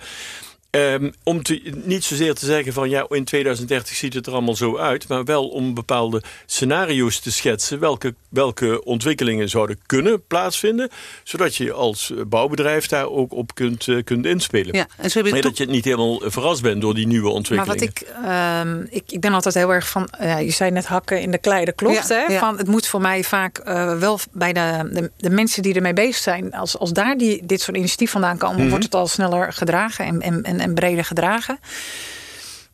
[0.76, 4.56] Ehm, om te, niet zozeer te zeggen van ja, in 2030 ziet het er allemaal
[4.56, 10.88] zo uit, maar wel om bepaalde scenario's te schetsen welke, welke ontwikkelingen zouden kunnen plaatsvinden,
[11.24, 14.74] zodat je als eh, bouwbedrijf daar ook op kunt, eh, kunt inspelen.
[14.74, 17.06] Ja, en zo heb je Maar dat je het niet helemaal verrast bent door die
[17.06, 17.78] nieuwe Maar ontwikkelingen.
[17.78, 21.20] wat ik, ehm, ik, ik ben altijd heel erg van, ja, je zei net hakken
[21.20, 22.08] in de klei, dat klopt.
[22.08, 22.32] Ja, hè?
[22.32, 22.38] ja.
[22.38, 25.92] Van, het moet voor mij vaak eh, wel bij de, de, de mensen die ermee
[25.92, 28.68] bezig zijn, als, als daar die, dit soort initiatief vandaan komen, Mhm.
[28.68, 31.58] wordt het al sneller gedragen en, en, en, en breder gedragen.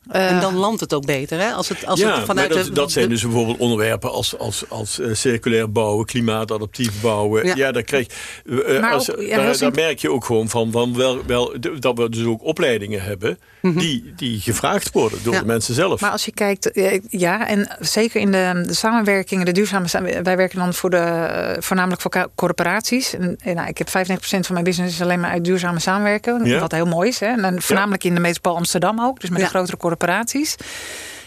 [0.09, 1.51] en dan landt het ook beter, hè?
[1.51, 4.63] Als het, als ja, het vanuit dat, de, dat zijn dus bijvoorbeeld onderwerpen als, als,
[4.69, 7.45] als uh, circulair bouwen, klimaatadaptief bouwen.
[7.45, 8.07] Ja, ja daar, krijg,
[8.45, 11.97] uh, als, ook, ja, daar, daar, merk je ook gewoon van, van wel, wel, dat
[11.97, 13.39] we dus ook opleidingen hebben.
[13.71, 16.01] Die, die gevraagd worden door de mensen zelf.
[16.01, 16.69] Maar als je kijkt,
[17.09, 21.55] ja, en zeker in de, de samenwerking, de duurzame samenwerking, wij werken dan voor de,
[21.59, 23.15] voornamelijk voor corporaties.
[23.15, 26.59] En, en nou, ik heb 95% van mijn business is alleen maar uit duurzame samenwerken,
[26.59, 27.19] wat heel mooi is.
[27.19, 27.41] Hè?
[27.41, 30.55] En voornamelijk in de metropool Amsterdam ook, dus met de grotere corporaties.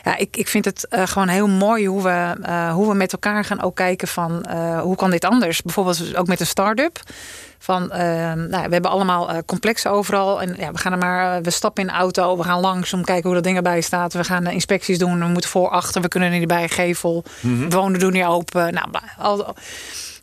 [0.07, 3.13] Ja, ik, ik vind het uh, gewoon heel mooi hoe we, uh, hoe we met
[3.13, 5.63] elkaar gaan ook kijken van uh, hoe kan dit anders.
[5.63, 7.01] Bijvoorbeeld ook met een start-up.
[7.59, 10.43] Van, nou, we hebben allemaal complexen overal.
[10.43, 12.99] En ja, we gaan er maar, we stappen in de auto, we gaan langs om
[12.99, 14.13] te kijken hoe dat ding erbij staat.
[14.13, 17.25] We gaan inspecties doen, we moeten voor, achter, we kunnen er niet bij, gevel.
[17.41, 17.71] Mm -hmm.
[17.71, 18.75] Wonen doen niet open.
[18.75, 18.89] Nou,
[19.19, 19.55] al,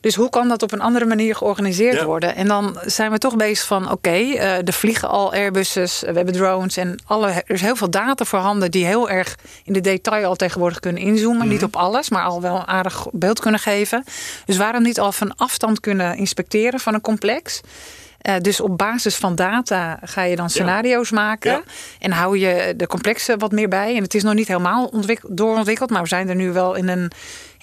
[0.03, 2.05] dus hoe kan dat op een andere manier georganiseerd ja.
[2.05, 2.35] worden?
[2.35, 6.13] En dan zijn we toch bezig van, oké, okay, uh, er vliegen al Airbuses, we
[6.13, 9.81] hebben drones en alle, er is heel veel data voorhanden die heel erg in de
[9.81, 11.35] detail al tegenwoordig kunnen inzoomen.
[11.35, 11.49] Mm -hmm.
[11.49, 14.03] Niet op alles, maar al wel een aardig beeld kunnen geven.
[14.45, 17.61] Dus waarom niet al van afstand kunnen inspecteren van een complex?
[18.29, 21.15] Uh, dus op basis van data ga je dan scenario's ja.
[21.15, 21.51] maken.
[21.51, 21.63] Ja.
[21.99, 23.95] En hou je de complexen wat meer bij.
[23.95, 24.91] En het is nog niet helemaal
[25.27, 25.89] doorontwikkeld.
[25.89, 27.11] Maar we zijn er nu wel in een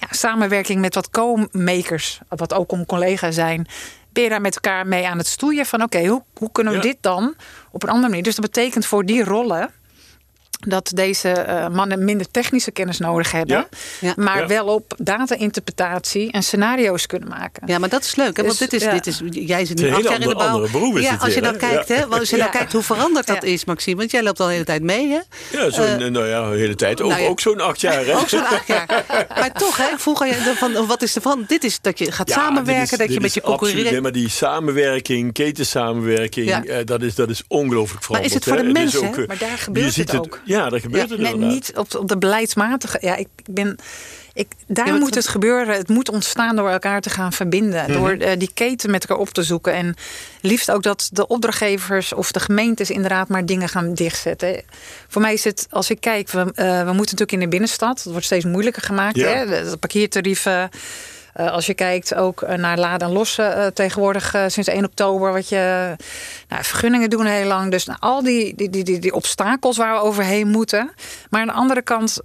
[0.00, 2.20] ja, samenwerking met wat co-makers.
[2.28, 3.66] Wat ook om collega zijn.
[4.12, 5.82] Ben je daar met elkaar mee aan het stoeien van...
[5.82, 7.34] oké, okay, hoe, hoe kunnen we dit dan
[7.70, 8.22] op een andere manier...
[8.22, 9.70] Dus dat betekent voor die rollen
[10.60, 13.56] dat deze uh, mannen minder technische kennis nodig hebben.
[13.56, 13.68] Ja?
[14.00, 14.12] Ja.
[14.16, 14.46] Maar ja.
[14.46, 17.62] wel op data-interpretatie en scenario's kunnen maken.
[17.66, 18.36] Ja, maar dat is leuk.
[18.36, 18.42] Hè?
[18.42, 20.98] Want dus, dit is, dit is, jij zit nu acht jaar in de bouw.
[20.98, 23.96] ja, als je dan kijkt, hè, als je dan kijkt hoe veranderd dat is, Maxime.
[23.96, 25.20] Want jij loopt al de hele tijd mee, hè?
[25.58, 27.00] Ja, zo'n, uh, nou ja, de hele tijd.
[27.00, 28.16] Ook, nou ook zo'n acht jaar, hè?
[28.20, 29.04] Ook zo'n acht jaar.
[29.28, 31.44] maar toch, hè, vroeger je van, wat is er van?
[31.46, 33.92] Dit is dat je gaat samenwerken, is, dat je met je concurreren.
[33.92, 38.32] Nee, maar die samenwerking, ketensamenwerking, uh, dat, is, dat is ongelooflijk veranderd.
[38.32, 39.26] Maar is het voor de mensen?
[39.26, 40.40] Maar daar gebeurt het ook.
[40.50, 42.98] Ja, dat gebeurt het en niet op, op de beleidsmatige.
[43.00, 43.76] Ja, ik ben.
[44.32, 45.76] Ik, daar ja, moet het gebeuren.
[45.76, 47.80] Het moet ontstaan door elkaar te gaan verbinden.
[47.80, 47.94] Mm -hmm.
[47.94, 49.72] Door uh, die keten met elkaar op te zoeken.
[49.72, 49.94] En
[50.40, 54.62] liefst ook dat de opdrachtgevers of de gemeentes inderdaad maar dingen gaan dichtzetten.
[55.08, 56.46] Voor mij is het, als ik kijk, we, uh,
[56.78, 58.02] we moeten natuurlijk in de binnenstad.
[58.02, 59.16] Het wordt steeds moeilijker gemaakt.
[59.16, 59.28] Ja.
[59.28, 59.46] Hè?
[59.46, 60.70] De, de parkeertarieven.
[61.36, 65.32] Uh, als je kijkt ook naar laden en lossen uh, tegenwoordig uh, sinds 1 oktober.
[65.32, 65.96] Wat je,
[66.48, 67.70] nou, vergunningen doen heel lang.
[67.70, 70.90] Dus nou, al die, die, die, die, die, obstakels waar we overheen moeten.
[71.30, 72.20] Maar aan de andere kant,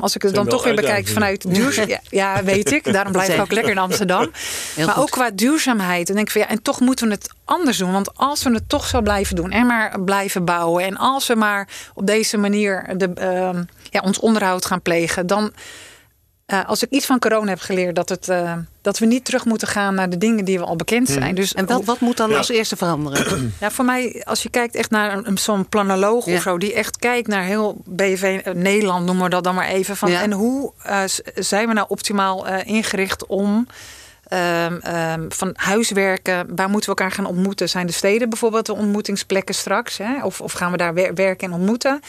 [0.00, 2.00] als ik het dan toch weer bekijk vanuit duurzaamheid.
[2.10, 2.92] Ja, ja, weet ik.
[2.92, 4.30] Daarom blijf ik ook lekker in Amsterdam.
[4.74, 5.02] Heel maar goed.
[5.02, 6.08] ook qua duurzaamheid.
[6.08, 7.92] En denk ik van ja, en toch moeten we het anders doen.
[7.92, 10.84] Want als we het toch zo blijven doen en maar blijven bouwen.
[10.84, 13.10] En als we maar op deze manier de,
[13.90, 15.26] ja, ons onderhoud gaan plegen.
[15.26, 15.52] Dan
[16.46, 19.44] uh, als ik iets van corona heb geleerd, dat, het, uh, dat we niet terug
[19.44, 21.24] moeten gaan naar de dingen die we al bekend zijn.
[21.24, 21.34] Hmm.
[21.34, 22.36] Dus en wel, wat moet dan ja.
[22.36, 23.54] als eerste veranderen?
[23.60, 26.34] ja, voor mij, als je kijkt echt naar een, zo'n planoloog ja.
[26.34, 29.68] of zo, die echt kijkt naar heel BV uh, Nederland, noemen we dat dan maar
[29.68, 29.96] even.
[29.96, 30.22] Van, ja.
[30.22, 30.72] En hoe
[31.34, 33.66] zijn we nou optimaal ingericht om.
[34.32, 37.68] Um, um, van huiswerken, waar moeten we elkaar gaan ontmoeten?
[37.68, 39.98] Zijn de steden bijvoorbeeld de ontmoetingsplekken straks?
[39.98, 40.24] Hè?
[40.24, 42.00] Of, of gaan we daar wer werken en ontmoeten?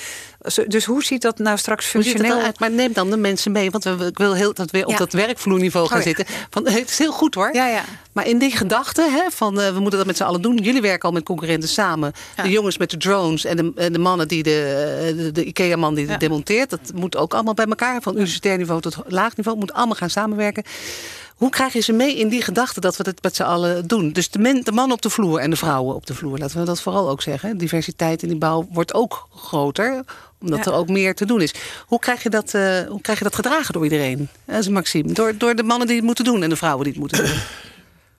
[0.67, 2.59] Dus hoe ziet dat nou straks functioneel uit?
[2.59, 4.97] Maar neem dan de mensen mee, want we, ik wil heel dat we op ja.
[4.97, 6.13] dat werkvloerniveau gaan oh, ja.
[6.15, 6.35] zitten.
[6.49, 7.49] Van, het is heel goed hoor.
[7.53, 7.83] Ja, ja.
[8.11, 10.57] Maar in die gedachte hè, van uh, we moeten dat met z'n allen doen.
[10.57, 12.13] Jullie werken al met concurrenten samen.
[12.41, 15.95] De jongens met de drones en de, en de mannen die de, de, de IKEA-man
[15.95, 16.69] die demonteert.
[16.69, 18.01] Dat moet ook allemaal bij elkaar.
[18.01, 19.57] Van universitair niveau tot laag niveau.
[19.57, 20.63] Moet allemaal gaan samenwerken.
[21.35, 24.11] Hoe krijg je ze mee in die gedachte dat we het met z'n allen doen?
[24.11, 26.37] Dus de, men, de mannen op de vloer en de vrouwen op de vloer.
[26.37, 27.57] Laten we dat vooral ook zeggen.
[27.57, 30.03] Diversiteit in die bouw wordt ook groter
[30.41, 30.71] omdat ja.
[30.71, 31.53] er ook meer te doen is.
[31.85, 34.29] Hoe krijg je dat, uh, hoe krijg je dat gedragen door iedereen?
[34.45, 35.13] Dat is Maxime.
[35.13, 37.35] Door, door de mannen die het moeten doen en de vrouwen die het moeten doen.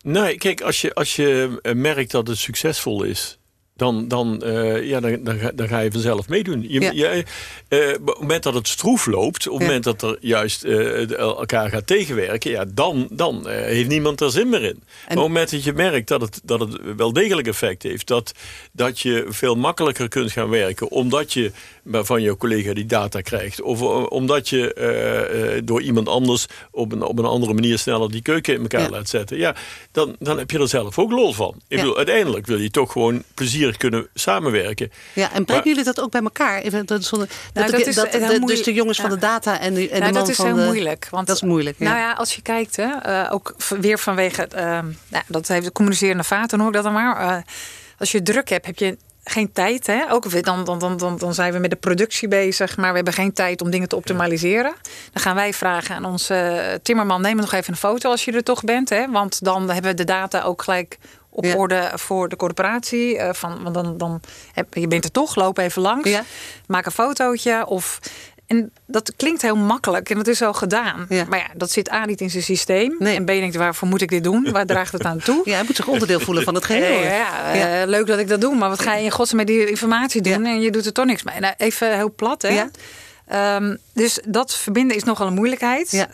[0.03, 3.39] Nee, kijk, als je, als je merkt dat het succesvol is
[3.77, 6.65] dan, dan, uh, ja, dan, dan, ga, dan, ga, je vanzelf meedoen.
[6.69, 6.91] Je, ja.
[6.93, 7.25] je,
[7.69, 9.67] uh, op het moment dat het stroef loopt, op het ja.
[9.67, 14.49] moment dat er juist uh, elkaar gaat tegenwerken, ja, dan, dan heeft niemand er zin
[14.49, 14.69] meer in.
[14.69, 14.77] En...
[14.79, 18.07] Maar op het moment dat je merkt dat het, dat het wel degelijk effect heeft,
[18.07, 18.33] dat,
[18.73, 21.53] dat je veel makkelijker kunt gaan werken, omdat je
[21.85, 27.19] van je collega die data krijgt, of omdat je door iemand anders op een, op
[27.19, 28.91] een andere manier sneller die keuken in elkaar ja.
[28.91, 29.55] laat zetten, ja,
[29.93, 31.55] dan, dan heb je er zelf ook lol van.
[31.69, 34.93] Ik bedoel, uiteindelijk wil je toch gewoon plezier kunnen samenwerken.
[35.13, 36.61] Ja, en brengen jullie dat ook bij elkaar?
[36.61, 39.03] Even, dat, zonder, nou, dat, dat, is dat, de, dus de jongens ja.
[39.03, 41.09] van de data en de, en nou, de dat is heel de, moeilijk.
[41.11, 41.79] Want, dat is moeilijk.
[41.79, 44.61] Nou ja, als je kijkt, hè, uh, ook weer vanwege, uh,
[45.09, 47.21] nou, dat heeft de communicerende vaten, hoor ik dat dan maar.
[47.21, 47.43] Uh,
[47.99, 48.97] als je druk hebt, heb je
[49.29, 49.87] geen tijd.
[49.87, 50.13] Hè?
[50.13, 53.15] Ook dan, dan, dan, dan, dan zijn we met de productie bezig, maar we hebben
[53.15, 54.75] geen tijd om dingen te optimaliseren.
[55.13, 58.43] Dan gaan wij vragen aan onze timmerman: neem nog even een foto als je er
[58.43, 58.89] toch bent.
[58.89, 59.11] Hè?
[59.11, 60.99] Want dan hebben we de data ook gelijk
[61.37, 61.55] op Ja.
[61.55, 63.19] orde voor de corporatie.
[63.19, 64.21] eh, van, want dan, dan
[64.53, 66.11] heb, je bent er toch, loop even langs.
[66.11, 66.25] Ja.
[66.67, 67.67] Maak een fotootje.
[67.67, 67.99] Of,
[68.47, 71.07] en dat klinkt heel makkelijk en dat is al gedaan.
[71.09, 71.25] Ja.
[71.29, 72.97] Maar ja, dat zit A niet in zijn systeem.
[72.99, 73.17] Nee.
[73.17, 74.49] En B denkt, waarvoor moet ik dit doen?
[74.53, 75.41] Waar draagt het aan toe?
[75.51, 77.03] Ja, hij moet zich onderdeel voelen van het geheel.
[77.03, 77.17] Ja, hè?
[77.17, 79.47] ja, ja, eh, leuk dat ik dat doe, maar wat ga je in godsnaam met
[79.47, 80.45] die informatie doen?
[80.45, 81.41] En je doet er toch niks mee.
[81.41, 82.65] Nou, even heel plat, hè?
[83.27, 85.91] Ehm, dus dat verbinden is nogal een moeilijkheid.
[85.91, 86.09] Ja.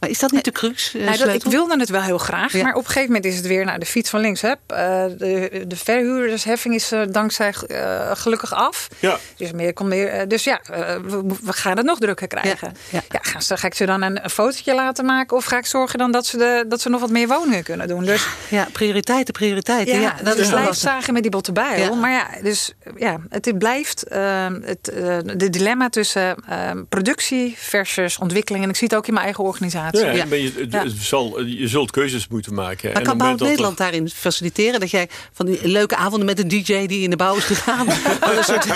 [0.00, 0.94] Ehm, Maar is dat niet de crux?
[0.94, 2.62] eh, nou, dat, ik wilde het wel heel graag, Ja.
[2.62, 4.40] maar op een gegeven moment is het weer naar de fiets van links.
[4.40, 4.76] Hup, eh,
[5.18, 8.88] de, de verhuurdersheffing is eh, dankzij eh, gelukkig af.
[8.98, 9.18] Ja.
[9.36, 12.74] Dus, meer, komt meer, dus ja, eh, we, we gaan het nog drukker krijgen.
[12.88, 15.36] Ja, Ja, gaan ze, ga ik ze dan een, een fotootje laten maken?
[15.36, 17.88] Of ga ik zorgen dan dat ze, de, dat ze nog wat meer woningen kunnen
[17.88, 18.04] doen?
[18.04, 19.94] Dus Ja, prioriteiten, prioriteiten.
[19.94, 20.90] Ja, ja, dat is wel blijft lastig.
[20.90, 21.94] zagen met die botte bijl.
[21.94, 28.18] Maar ja, dus ja, het blijft eh, het, eh, de dilemma tussen eh, productie versus
[28.18, 28.64] ontwikkeling.
[28.64, 29.89] En ik zie het ook in mijn eigen organisatie.
[29.90, 30.24] Ja, Ja.
[30.24, 30.84] maar je, Ja.
[31.00, 32.88] zal, je zult keuzes moeten maken.
[32.92, 34.80] Maar En kan Bouw moment dat er- Nederland daarin faciliteren?
[34.80, 37.86] Dat jij van die leuke avonden met een DJ die in de bouw is gegaan.
[38.44, 38.66] Soort,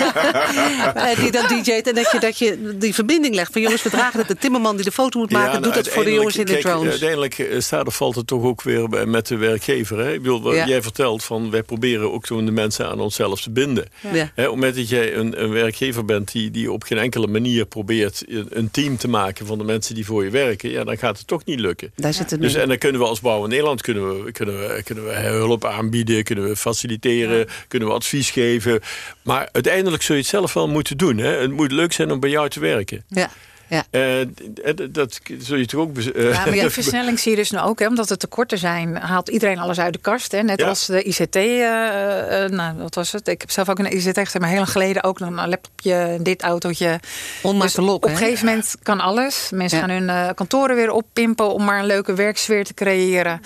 [0.95, 1.87] eh, die dan DJ't.
[1.87, 3.51] En dat je, dat je die verbinding legt.
[3.51, 4.27] Van jongens, we dragen het.
[4.27, 6.57] De timmerman die de foto moet maken, nou, doet dat voor de jongens in de
[6.57, 6.89] drones.
[6.89, 9.97] Uiteindelijk eh, staat of valt het toch ook weer bij- met de werkgever.
[9.99, 10.13] Hè?
[10.13, 10.67] Ik bedoel, wat Ja.
[10.67, 13.85] Jij vertelt van wij proberen ook toen de mensen aan onszelf te binden.
[14.01, 14.09] Ja.
[14.11, 17.27] Hè, op het moment dat jij een, een werkgever bent die, die op geen enkele
[17.27, 20.83] manier probeert een, een team te maken van de mensen die voor je werken, ja,
[20.83, 21.91] dan gaat het toch niet lukken.
[21.95, 24.59] Daar zit het Dus, en dan kunnen we als Bouw in Nederland kunnen we, kunnen
[24.59, 28.79] we, kunnen we hulp aanbieden, kunnen we faciliteren, kunnen we advies geven.
[29.21, 31.17] Maar uiteindelijk zul je het zelf wel moeten doen.
[31.17, 31.29] Hè?
[31.29, 33.03] Het moet leuk zijn om bij jou te werken.
[33.07, 33.29] Ja,
[33.75, 33.83] ja.
[33.89, 34.27] Eh,
[34.75, 35.97] d- dat zul je toch ook...
[35.97, 38.95] eh, Ja, maar die versnelling zie je dus nu ook, hè, omdat er tekorten zijn,
[38.95, 40.31] haalt iedereen alles uit de kast.
[40.31, 40.41] Hè.
[40.41, 40.67] Net Ja.
[40.67, 43.27] als de ICT, eh, eh, nou, wat was het?
[43.27, 46.41] Ik heb zelf ook een ICT gezet, maar heel lang geleden ook een laptopje, dit
[46.41, 46.99] autootje.
[47.41, 49.49] Om maar Dus op een gegeven moment kan alles.
[49.53, 49.85] Mensen Ja.
[49.85, 53.41] gaan hun eh, kantoren weer oppimpen om maar een leuke werksfeer te creëren.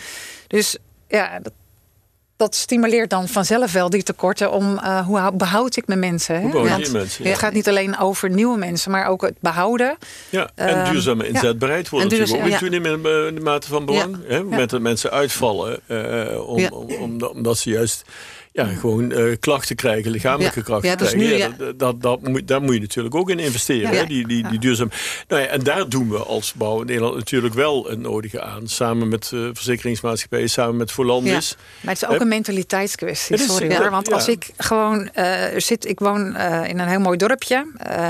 [0.48, 1.54] Dus ja, dat,
[2.40, 6.36] dat stimuleert dan vanzelf wel die tekorten om eh, hoe hou- behoud ik mijn mensen.
[6.36, 6.42] Hè?
[6.42, 7.36] Hoe je Het ja.
[7.36, 9.98] gaat niet alleen over nieuwe mensen, maar ook het behouden.
[10.30, 11.30] Ja, en Ehm, duurzame ja.
[11.30, 14.18] inzetbaarheid wordt En natuurlijk ook in duurzaam- toenemende mate van belang.
[14.28, 14.44] Hè?
[14.44, 16.70] Moment dat mensen uitvallen, eh, om, Ja.
[16.70, 18.04] om, omdat ze juist
[18.60, 20.66] ja, gewoon eh, klachten krijgen, lichamelijke Ja.
[20.66, 21.30] klachten Ja, dat krijgen.
[21.30, 23.90] nu, Ja, dat, dat, dat moet, daar moet je natuurlijk ook in investeren.
[23.90, 24.06] Hè?
[24.06, 24.90] Die, die, die duurzaam.
[25.28, 28.68] Nou en daar doen we als bouw in Nederland natuurlijk wel het nodige aan.
[28.68, 31.56] Samen met eh, verzekeringsmaatschappijen, samen met Volandis.
[31.82, 33.38] Maar het is ook een mentaliteitskwestie.
[33.38, 33.90] Sorry hoor.
[33.90, 37.66] Want als ik gewoon eh, zit, ik woon in een heel mooi dorpje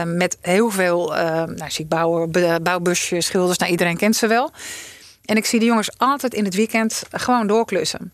[0.05, 2.31] met heel veel, nou, zie ik bouwen,
[2.63, 4.51] bouwbusjes, schilders, nou iedereen kent ze wel.
[5.25, 8.12] En ik zie de jongens altijd in het weekend gewoon doorklussen.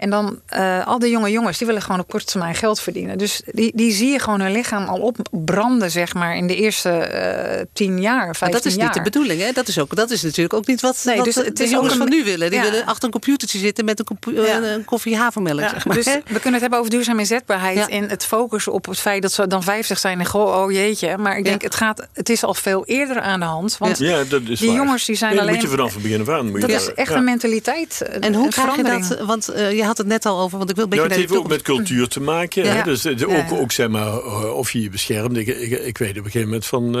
[0.00, 3.18] En dan eh, al die jonge jongens, die willen gewoon op korte termijn geld verdienen.
[3.18, 6.88] Dus die, die zie je gewoon hun lichaam al opbranden, zeg maar, in de eerste
[6.90, 9.52] eh, tien jaar, Maar dat is niet de bedoeling, hè?
[9.52, 11.62] Dat is, ook, dat is natuurlijk ook niet wat, Nee, wat dus de- het de
[11.64, 12.50] is jongens ook een- van nu willen.
[12.50, 12.70] Die ja.
[12.70, 14.62] willen achter een computertje zitten met een, Ja.
[14.62, 15.60] een koffie havermelk.
[15.60, 15.96] Ja, zeg maar.
[15.96, 17.88] dus we kunnen het hebben over duurzame inzetbaarheid Ja.
[17.88, 21.16] en het focussen op het feit dat ze dan 50 zijn en goh, oh jeetje.
[21.18, 21.66] Maar ik denk, Ja.
[21.66, 23.78] het, gaat, het is al veel eerder aan de hand.
[23.78, 24.76] Want Ja, dat is die waar.
[24.76, 25.52] jongens die zijn Nee, alleen.
[25.54, 26.52] moet je vanaf het begin af aan.
[26.60, 27.16] Dat is echt ja.
[27.16, 28.02] een mentaliteit.
[28.20, 29.18] En hoe krijg je dat?
[29.26, 31.20] Want eh, je had het net al over, want ik wil een beetje Ja, het
[31.20, 32.64] heeft ook met cultuur te maken.
[32.64, 32.74] Ja.
[32.74, 32.82] Hè?
[32.82, 35.36] Dus Ja, ook, ook zeg maar, eh, of je je beschermt.
[35.36, 36.94] Ik, ik, ik weet op een gegeven moment van...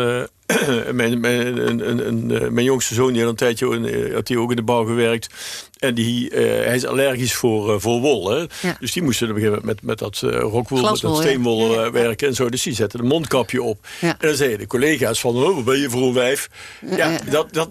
[0.92, 4.14] mijn, mijn, een, een, een, eh, mijn jongste zoon die had een tijdje in, eh,
[4.14, 5.34] had ook in de bouw gewerkt.
[5.78, 8.30] En die, eh, hij is allergisch voor, voor wol.
[8.30, 8.36] Hè?
[8.60, 8.76] Ja.
[8.80, 11.72] Dus die moesten op een gegeven moment met, met dat eh rockwool, met dat steenwol
[11.72, 12.48] Ja, werken en zo.
[12.48, 13.86] Dus die zetten een mondkapje op.
[14.00, 14.08] Ja.
[14.08, 16.48] En dan zeiden de collega's van, oh, wat ben je voor een wijf?
[16.96, 17.18] Ja.
[17.30, 17.70] Dat, dat,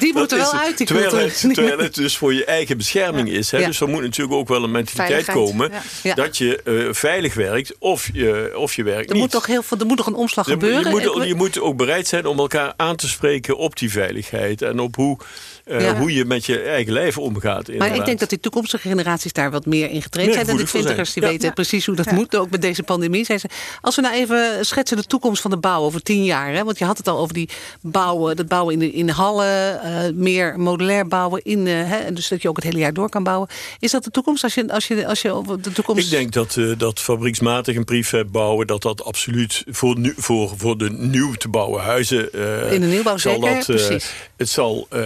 [0.00, 0.60] Die dat moeten wel het.
[0.60, 3.50] uit, die terwijl, het, terwijl het dus voor je eigen bescherming is.
[3.50, 3.58] Hè?
[3.58, 3.66] Ja.
[3.66, 5.70] Dus er moet natuurlijk ook wel een mentaliteit komen
[6.14, 9.22] dat je veilig werkt of je, of je werkt Er niet.
[9.22, 10.84] moet toch heel veel, er moet nog een omslag gebeuren.
[10.84, 14.62] Je moet, je moet ook bereid zijn om elkaar aan te spreken op die veiligheid.
[14.62, 15.18] En op hoe,
[15.64, 15.96] eh, Ja.
[15.96, 17.68] hoe je met je eigen lijf omgaat.
[17.78, 20.56] maar ik denk dat die toekomstige generaties daar wat meer in getraind Meer zijn.
[20.58, 21.22] En de twintigers die.
[21.22, 21.28] Ja.
[21.28, 22.36] weten precies hoe dat moet.
[22.36, 23.24] Ook met deze pandemie.
[23.24, 23.48] Zijn ze,
[23.80, 26.52] als we nou even schetsen de toekomst van de bouw over tien jaar.
[26.54, 26.64] Hè?
[26.64, 27.48] Want je had het al over die
[27.80, 28.36] bouwen.
[28.36, 29.82] Dat bouwen in, de, in de hallen.
[29.82, 31.42] eh, meer modulair bouwen.
[31.44, 32.12] In, eh, hè?
[32.12, 33.48] Dus dat je ook het hele jaar door kan bouwen.
[33.78, 34.42] Is dat de toekomst?
[34.42, 36.04] Als je, als je, als je over de toekomst...
[36.04, 40.78] Ik denk dat, dat fabrieksmatig een prefab bouwen, dat dat absoluut voor, nu, voor, voor
[40.78, 42.32] de nieuw te bouwen huizen.
[42.32, 44.12] eh, In de nieuwbouw zal zeker, dat, eh, precies.
[44.36, 45.00] Het zal, eh,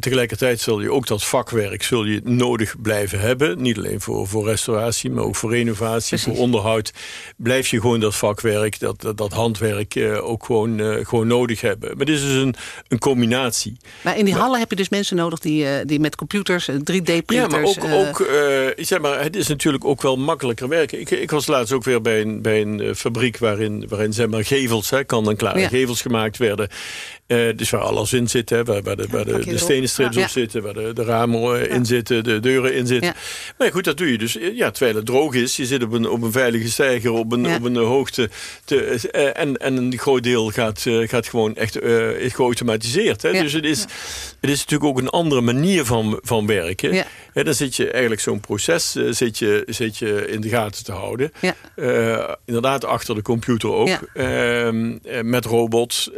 [0.00, 3.62] tegelijkertijd zul je ook dat vakwerk zul je nodig blijven hebben.
[3.62, 6.22] Niet alleen voor, voor restauratie, maar ook voor renovatie, Precies.
[6.32, 6.92] voor onderhoud.
[7.36, 11.96] Blijf je gewoon dat vakwerk, dat, dat, dat handwerk ook gewoon, gewoon nodig hebben.
[11.96, 12.54] Maar dit is dus een,
[12.88, 13.76] een combinatie.
[14.02, 17.74] Maar in die hallen heb je dus mensen nodig die, die met computers, 3D-printers...
[17.74, 18.26] Ja, maar ook, ook
[18.76, 21.00] zeg maar, het is natuurlijk ook wel makkelijker werken.
[21.00, 24.44] Ik, ik was laatst ook weer bij een, bij een fabriek waarin, waarin zeg maar,
[24.44, 25.68] gevels, hè, kan en klare Ja.
[25.68, 26.68] gevels gemaakt werden.
[27.26, 30.16] Eh, dus waar alles in zit, hè, waar, waar, de, waar de, de stenen strips
[30.16, 33.14] op zitten, waar de, de ramen in zitten, de deuren in zitten.
[33.58, 34.38] Maar goed, dat doe je dus.
[34.54, 37.54] Ja, terwijl het droog is, je zit op een, op een veilige steiger, op een,
[37.54, 38.30] op een hoogte.
[38.64, 41.82] Te, en, en een groot deel gaat, gaat gewoon echt
[42.18, 43.22] is geautomatiseerd.
[43.22, 43.32] Hè?
[43.32, 43.80] Dus het is,
[44.40, 47.04] het is natuurlijk ook een andere manier van, van werken.
[47.32, 51.32] Dan zit je eigenlijk zo'n proces zit je, zit je in de gaten te houden.
[52.44, 53.98] inderdaad, achter de computer ook.
[54.14, 56.10] Ehm, met robots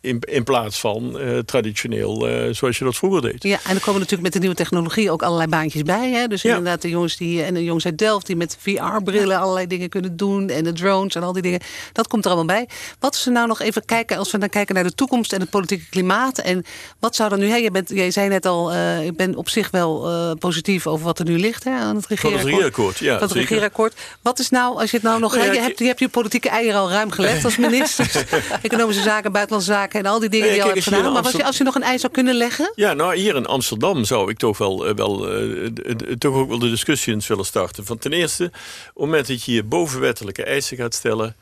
[0.00, 3.42] in, in plaats van traditioneel zoals je dat vroeger deed.
[3.42, 6.10] Ja, en er komen natuurlijk met de nieuwe technologie ook allerlei baantjes bij.
[6.10, 6.26] Hè?
[6.26, 9.88] Dus inderdaad de jongens die en de jongens uit Delft die met VR-brillen allerlei dingen
[9.88, 10.48] kunnen doen.
[10.48, 11.60] En de drones en al die dingen.
[11.92, 12.68] Dat komt er allemaal bij.
[12.98, 15.40] Wat is er nou nog even kijken als we dan kijken naar de toekomst en
[15.40, 16.38] het politieke klimaat.
[16.38, 16.64] En
[16.98, 17.48] wat zou er nu...
[17.48, 21.04] Hè, je bent, jij zei net al, uh, ik ben op zich wel positief over
[21.04, 22.40] wat er nu ligt hè, aan het regeerakkoord.
[22.40, 23.18] Van het regeerakkoord, ja.
[23.18, 23.94] Van het regeerakkoord.
[24.22, 25.36] Wat is nou, als je het nou nog...
[25.36, 28.26] Ja, je, hebt, je hebt je politieke eieren al ruim gelegd als minister.
[28.62, 31.12] Economische zaken, buitenlandse zaken en al die dingen die je al hebt gedaan.
[31.12, 32.72] Maar als je, als je nog een ei zou kunnen leggen?
[32.74, 35.70] Ja, nou hier in Amsterdam zou ik toch wel, uh, wel uh,
[36.18, 37.84] toch ook wel de discussie eens willen starten.
[37.84, 41.36] Van ten eerste, op het moment dat je hier bovenwettelijke eisen gaat stellen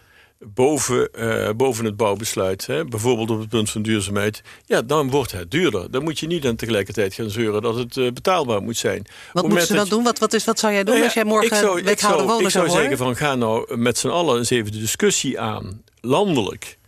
[0.45, 5.33] boven, uh, boven het bouwbesluit, hè, bijvoorbeeld op het punt van duurzaamheid, ja, dan wordt
[5.33, 5.91] het duurder.
[5.91, 9.07] Dan moet je niet aan tegelijkertijd gaan zeuren dat het uh, betaalbaar moet zijn.
[9.33, 10.03] Wat moeten ze dan doen?
[10.03, 12.51] Wat, wat, is, wat zou jij doen nou als jij morgen zou, wethouder wonen Ik
[12.51, 16.79] zou, zou zeggen van ga nou met z'n allen eens even de discussie aan, landelijk.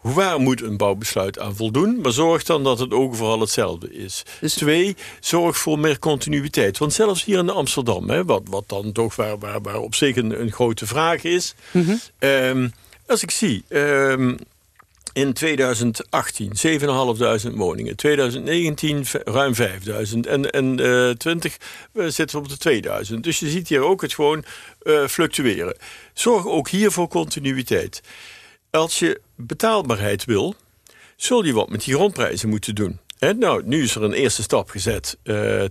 [0.00, 2.00] Waar moet een bouwbesluit aan voldoen?
[2.00, 4.22] Maar zorg dan dat het ook vooral hetzelfde is.
[4.40, 4.54] Dus...
[4.54, 6.78] Twee, zorg voor meer continuïteit.
[6.78, 10.16] Want zelfs hier in Amsterdam, hè, wat, wat dan toch waar, waar, waar op zich
[10.16, 11.54] een, een grote vraag is.
[11.70, 12.00] Mm -hmm.
[12.18, 12.72] um,
[13.06, 14.38] als ik zie, um,
[15.12, 16.52] in 2018
[17.50, 19.60] 7.500 woningen, 2019 ruim 5.000
[20.20, 21.56] en, en uh, 20
[21.92, 23.24] uh, zitten we op de 2000.
[23.24, 24.44] Dus je ziet hier ook het gewoon
[24.82, 25.76] uh, fluctueren.
[26.12, 28.02] Zorg ook hier voor continuïteit.
[28.70, 30.54] Als je betaalbaarheid wil,
[31.16, 32.98] zul je wat met die grondprijzen moeten doen.
[33.18, 35.18] He, nou, nu is er een eerste stap gezet.
[35.24, 35.66] Uh, 10%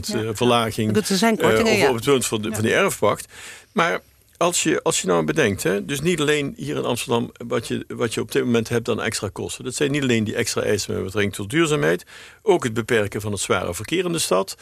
[0.00, 0.34] ja.
[0.34, 2.54] verlaging dat zijn kortingen, uh, op, het punt van de, ja.
[2.54, 3.32] van de erfpacht.
[3.72, 4.00] Maar
[4.36, 7.84] als je, als je nou bedenkt, hè, dus niet alleen hier in Amsterdam wat je,
[7.88, 9.64] wat je op dit moment hebt aan extra kosten.
[9.64, 12.04] Dat zijn niet alleen die extra eisen met betrekking tot duurzaamheid,
[12.42, 14.56] ook het beperken van het zware verkeer in de stad.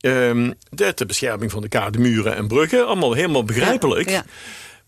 [0.00, 4.10] Um, de, bescherming van de kademuren en bruggen, allemaal helemaal begrijpelijk.
[4.10, 4.24] Ja.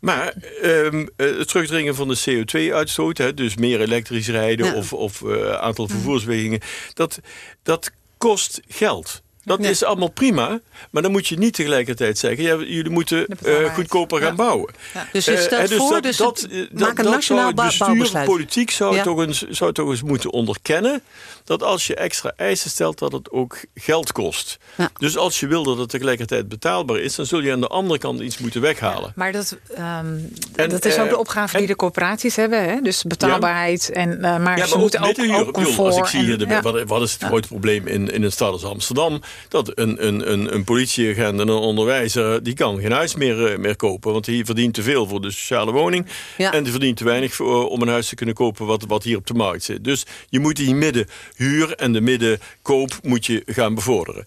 [0.05, 4.75] Maar um, het terugdringen van de CO2-uitstoot, dus meer elektrisch rijden ja.
[4.75, 6.61] of, of uh, aantal vervoerswegingen,
[6.95, 7.21] dat,
[7.63, 9.23] dat kost geld.
[9.45, 9.71] Dat nee.
[9.71, 12.45] is allemaal prima, maar dan moet je niet tegelijkertijd zeggen...
[12.45, 14.35] Ja, jullie moeten uh, goedkoper gaan ja.
[14.35, 14.75] bouwen.
[14.95, 15.09] Ja.
[15.13, 18.25] Dus je stelt uh, dus voor, dat, dus dat, dat, een nationaal dat zou bestuur,
[18.25, 21.03] politiek zou, toch eens, zou toch eens moeten onderkennen...
[21.45, 24.59] dat als je extra eisen stelt, dat het ook geld kost.
[24.99, 27.15] Dus als je wil dat het tegelijkertijd betaalbaar is...
[27.15, 29.13] dan zul je aan de andere kant iets moeten weghalen.
[29.15, 32.65] maar dat, um, en, dat is ook de opgave en, die de corporaties hebben.
[32.65, 32.81] Hè?
[32.81, 33.91] Dus betaalbaarheid.
[33.91, 35.79] En, maar, maar ze moeten ook, ook comfort.
[35.79, 38.53] Als ik zie hier, de, wat, wat, is het grote probleem in, in een stad
[38.53, 42.43] als Amsterdam dat een, een, een, een politieagent en een onderwijzer...
[42.43, 44.13] die kan geen huis meer, uh, meer kopen.
[44.13, 46.07] Want die verdient te veel voor de sociale woning.
[46.37, 46.53] Ja.
[46.53, 48.67] En die verdient te weinig voor, om een huis te kunnen kopen...
[48.67, 49.85] Wat, wat hier op de markt zit.
[49.85, 54.25] Dus je moet die middenhuur en de middenkoop moet je gaan bevorderen.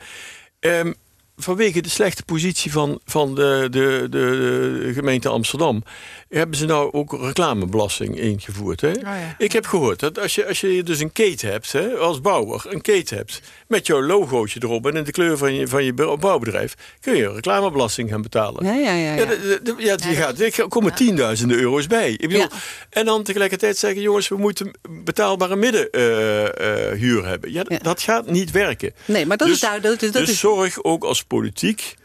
[0.59, 0.95] Um,
[1.37, 5.83] vanwege de slechte positie van, van de, de, de, gemeente Amsterdam...
[6.29, 8.81] hebben ze nou ook reclamebelasting ingevoerd.
[8.81, 8.89] Hè?
[8.89, 9.35] Oh ja.
[9.37, 12.65] Ik heb gehoord dat als je, als je dus een keten hebt, hè, als bouwer...
[12.69, 15.93] een keten hebt met jouw logootje erop en in de kleur van je, van je
[15.93, 16.73] bouwbedrijf...
[16.99, 18.65] kun je reclamebelasting gaan betalen.
[18.65, 19.13] Ja, ja, ja.
[19.13, 19.15] ja.
[19.15, 22.11] ja, de, de, ja die gaat, er komen tienduizenden euro's bij.
[22.11, 22.47] Ik bedoel,
[22.89, 24.01] En dan tegelijkertijd zeggen...
[24.01, 24.71] jongens, we moeten
[25.03, 27.51] betaalbare middenhuur uh, uh, hebben.
[27.51, 28.93] Ja, dat gaat niet werken.
[29.05, 30.01] Nee, maar dat dus, is duidelijk.
[30.01, 30.39] Dat dus is...
[30.39, 31.95] zorg ook als politiek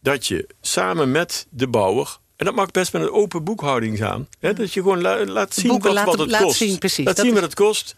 [0.00, 4.28] dat je samen met de bouwer en dat mag best met een open boekhouding gaan.
[4.38, 4.52] Hè?
[4.52, 6.56] Dat je gewoon la laat zien wat, laat, wat het laat kost.
[6.56, 7.04] Zien, precies.
[7.04, 7.96] Laat dat zien wat het kost.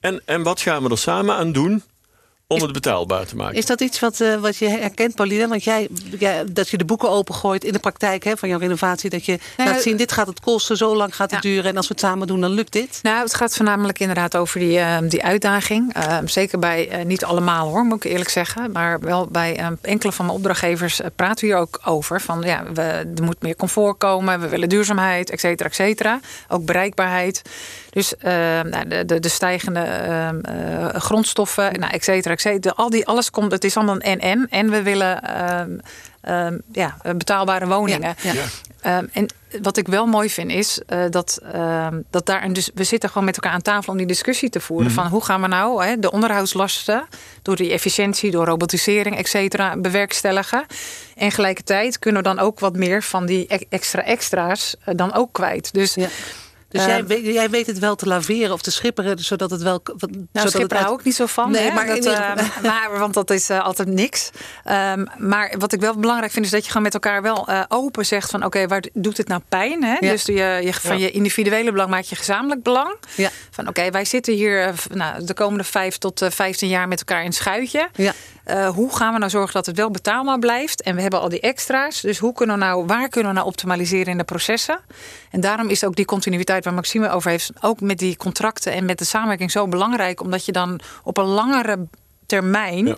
[0.00, 1.82] En, en wat gaan we er samen aan doen
[2.48, 3.56] om het betaalbaar te maken.
[3.56, 5.48] Is dat iets wat, uh, wat je herkent, Pauline?
[5.48, 9.10] Want jij, jij, dat je de boeken opengooit in de praktijk hè, van jouw renovatie.
[9.10, 11.50] Dat je nou, laat zien, dit gaat het kosten, zo lang gaat het ja.
[11.50, 11.70] duren.
[11.70, 12.98] En als we het samen doen, dan lukt dit.
[13.02, 15.96] Nou, het gaat voornamelijk inderdaad over die, uh, die uitdaging.
[15.96, 18.72] Uh, zeker bij, niet allemaal hoor, moet ik eerlijk zeggen.
[18.72, 22.20] Maar wel bij enkele van mijn opdrachtgevers praten we hier ook over.
[22.20, 22.82] Van ja, we,
[23.16, 24.40] er moet meer comfort komen.
[24.40, 26.20] We willen duurzaamheid, et cetera, et cetera.
[26.48, 27.42] Ook bereikbaarheid.
[27.90, 29.84] Dus nou, de, de, de, stijgende
[30.94, 32.34] grondstoffen, nou, et cetera
[32.74, 34.70] al die, alles komt, het is allemaal een en en.
[34.70, 38.14] we willen uh, uh, ja, betaalbare woningen.
[38.22, 38.98] Ja, ja.
[38.98, 39.26] Um, en
[39.62, 41.40] wat ik wel mooi vind is uh, dat,
[42.10, 44.86] dat daar dus we zitten gewoon met elkaar aan tafel om die discussie te voeren.
[44.86, 45.02] Mm -hmm.
[45.02, 47.06] Van hoe gaan we nou hè, de onderhoudslasten
[47.42, 50.66] door die efficiëntie, door robotisering, et cetera, bewerkstelligen.
[51.16, 55.72] En gelijkertijd kunnen we dan ook wat meer van die extra extra's dan ook kwijt.
[55.72, 55.96] Dus
[56.76, 59.62] Dus Ehm, jij, weet, jij weet het wel te laveren of te schipperen, zodat het
[59.62, 59.80] wel.
[59.84, 61.50] wat- Nou, zodat het hou uit- ik niet zo van.
[61.50, 62.30] Nee, hè, maar dat, eh,
[62.62, 64.30] maar, want dat is eh, altijd niks.
[64.64, 67.62] Ehm, maar wat ik wel belangrijk vind, is dat je gewoon met elkaar wel eh,
[67.68, 69.84] open zegt van oké, waar doet het nou pijn?
[69.84, 69.96] Hè?
[70.00, 70.10] Ja.
[70.10, 72.94] Dus je, je, van je individuele belang maak je gezamenlijk belang.
[73.14, 73.30] Ja.
[73.50, 77.20] Van oké, wij zitten hier eh, nou, de komende vijf tot 15 jaar met elkaar
[77.20, 77.88] in het schuitje.
[77.94, 78.12] Ja.
[78.74, 80.82] Hoe gaan we nou zorgen dat het wel betaalbaar blijft?
[80.82, 82.00] En we hebben al die extra's.
[82.00, 84.80] Dus hoe kunnen we nou, waar kunnen we nou optimaliseren in de processen?
[85.30, 88.84] En daarom is ook die continuïteit waar Maxime over heeft, ook met die contracten en
[88.84, 90.20] met de samenwerking zo belangrijk.
[90.20, 91.86] Omdat je dan op een langere
[92.26, 92.96] termijn.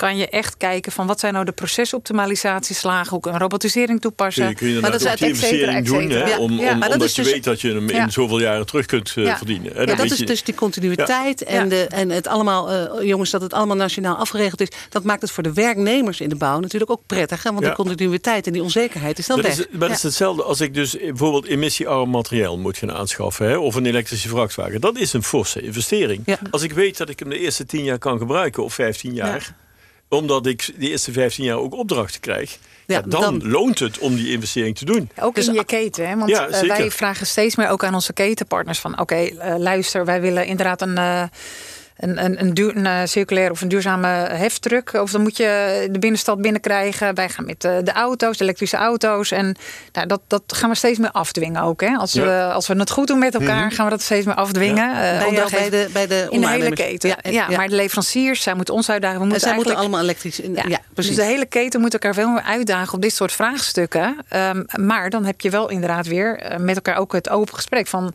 [0.00, 4.42] Kan je echt kijken van wat zijn nou de procesoptimalisatieslagen, hoe kun je robotisering toepassen.
[4.42, 7.14] Kun je, kun je Maar dat ook is die et cetera, doen, hè, om, omdat
[7.14, 9.72] je dus- weet dat je hem in zoveel jaren terug kunt eh, verdienen.
[9.72, 13.30] Hè, Ja, dat is je- dus die continuïteit en, de, en het allemaal, eh, jongens,
[13.30, 14.68] dat het allemaal nationaal afgeregeld is.
[14.88, 17.42] Dat maakt het voor de werknemers in de bouw natuurlijk ook prettig.
[17.42, 17.50] Hè?
[17.52, 19.58] Want de continuïteit en die onzekerheid is dan Dat weg.
[19.58, 23.48] is, maar dat is hetzelfde als ik dus bijvoorbeeld emissiearm materiaal moet gaan aanschaffen.
[23.48, 24.80] Hè, of een elektrische vrachtwagen.
[24.80, 26.36] Dat is een forse investering.
[26.50, 29.54] Als ik weet dat ik hem de eerste 10 jaar kan gebruiken of 15 jaar.
[30.10, 32.58] Omdat ik de eerste 15 jaar ook opdrachten krijg.
[32.86, 35.10] Ja, Ja, dan, dan- loont het om die investering te doen.
[35.20, 36.08] Ook Dus in je keten.
[36.08, 36.16] Hè?
[36.16, 40.04] Want Ja, eh, wij vragen steeds meer ook aan onze ketenpartners van oké, eh, luister,
[40.04, 40.96] wij willen inderdaad een.
[40.98, 41.22] eh,
[42.00, 44.92] een, een, een, duur, een eh, circulaire of een duurzame heftruck.
[44.92, 47.14] Of dan moet je de binnenstad binnenkrijgen.
[47.14, 49.30] Wij gaan met eh, de auto's, de elektrische auto's.
[49.30, 49.56] En
[49.92, 51.80] nou, dat, dat gaan we steeds meer afdwingen ook.
[51.80, 51.94] Hè?
[51.96, 52.24] Als, Ja.
[52.24, 54.88] we, als we het goed doen met elkaar, gaan we dat steeds meer afdwingen.
[54.90, 57.08] Eh, bij, bij, de, bij de in de hele keten.
[57.08, 57.56] Ja, Ja, ja.
[57.56, 59.16] maar de leveranciers, zij moeten ons uitdagen.
[59.16, 60.40] We En moeten zij moeten eigenlijk- allemaal elektrisch.
[60.40, 61.16] in- Ja, ja, precies.
[61.16, 64.16] Dus de hele keten moet elkaar veel meer uitdagen op dit soort vraagstukken.
[64.28, 68.14] Ehm, maar dan heb je wel inderdaad weer met elkaar ook het open gesprek van.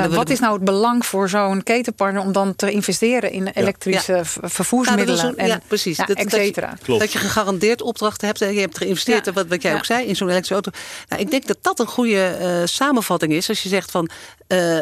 [0.00, 4.12] Maar wat is nou het belang voor zo'n ketenpartner om dan te investeren in elektrische
[4.12, 5.96] Nou, vervoersmiddelen een- en ja, precies.
[5.96, 6.74] ja, Dat- et dat je- cetera.
[6.82, 7.00] Klopt.
[7.00, 8.40] Dat je gegarandeerd opdrachten hebt.
[8.40, 9.32] en Je hebt geïnvesteerd, Ja.
[9.32, 9.76] wat, wat jij Ja.
[9.76, 10.70] ook zei, in zo'n elektrische auto.
[11.08, 13.48] Nou, ik denk dat dat een goede eh, samenvatting is.
[13.48, 14.08] Als je zegt van
[14.46, 14.78] eh,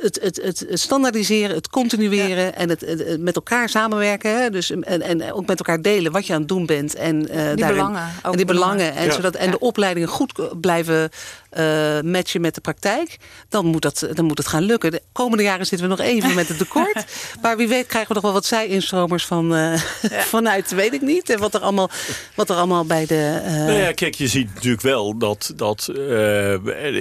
[0.00, 0.36] het, het,
[0.68, 4.40] het standaardiseren, het continueren en het, het- het met elkaar samenwerken.
[4.42, 4.50] Hè?
[4.50, 6.94] Dus, en, en ook met elkaar delen wat je aan het doen bent.
[6.94, 8.76] En, eh, daarin- belangen, ook En die belangen.
[8.76, 8.96] belangen.
[9.00, 9.12] En, Ja.
[9.12, 9.50] zodat, en Ja.
[9.50, 11.08] de opleidingen goed blijven
[11.50, 13.16] eh, matchen met de praktijk.
[13.48, 14.90] Dan moet, dat, dan moet het gaan lukken.
[14.90, 17.04] De komende jaren zitten we nog even met het tekort.
[17.42, 19.74] maar wie weet krijgen we nog wel wat zij-instromers van, eh,
[20.34, 21.30] vanuit, weet ik niet.
[21.30, 21.90] En wat er allemaal,
[22.34, 23.40] wat er allemaal bij de...
[23.44, 26.50] eh, Nou ja, kijk, je ziet natuurlijk wel dat, dat eh,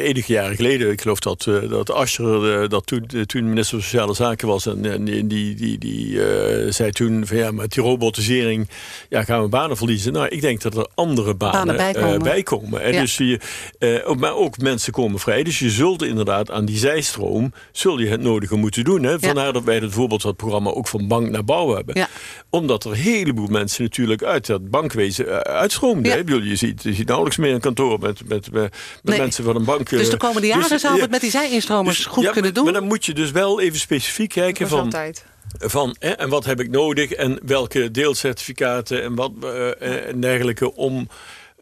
[0.08, 3.78] enige jaren geleden, ik geloof dat, eh, dat Ascher, eh, dat toen, eh, toen minister
[3.78, 7.72] van Sociale Zaken was, en, en die, die, die, eh, zei toen van ja, met
[7.74, 8.70] die robotisering
[9.10, 10.14] ja, gaan we banen verliezen.
[10.14, 12.14] Nou, ik denk dat er andere banen, Banen bijkomen.
[12.16, 12.82] eh, bijkomen.
[12.82, 13.02] En Ja.
[13.02, 13.40] dus je,
[13.80, 15.44] eh, maar ook mensen komen vrij.
[15.44, 19.04] Dus je zult inderdaad aan die zijstroom, zul je het nodige moeten doen.
[19.04, 19.20] Hè?
[19.20, 21.96] Vandaar dat wij bijvoorbeeld dat programma ook van bank naar bouw hebben.
[21.98, 22.08] Ja.
[22.50, 26.12] Omdat er een heleboel mensen natuurlijk uit dat bankwezen eh, uitstroomden.
[26.12, 26.24] Hè.
[26.24, 28.72] Bedoel, Je ziet, je ziet nauwelijks meer een kantoor met, met, met, met
[29.04, 29.18] Nee.
[29.18, 29.90] mensen van een bank.
[29.90, 32.54] dus de eh, komende jaren dus, zouden we het met die zij-instromers dus- goed kunnen
[32.54, 32.66] doen.
[32.74, 35.26] Maar dan moet je dus wel even specifiek kijken van, altijd.
[35.58, 40.76] van hè, en wat heb ik nodig en welke deelcertificaten en wat eh, en dergelijke
[40.76, 41.08] om,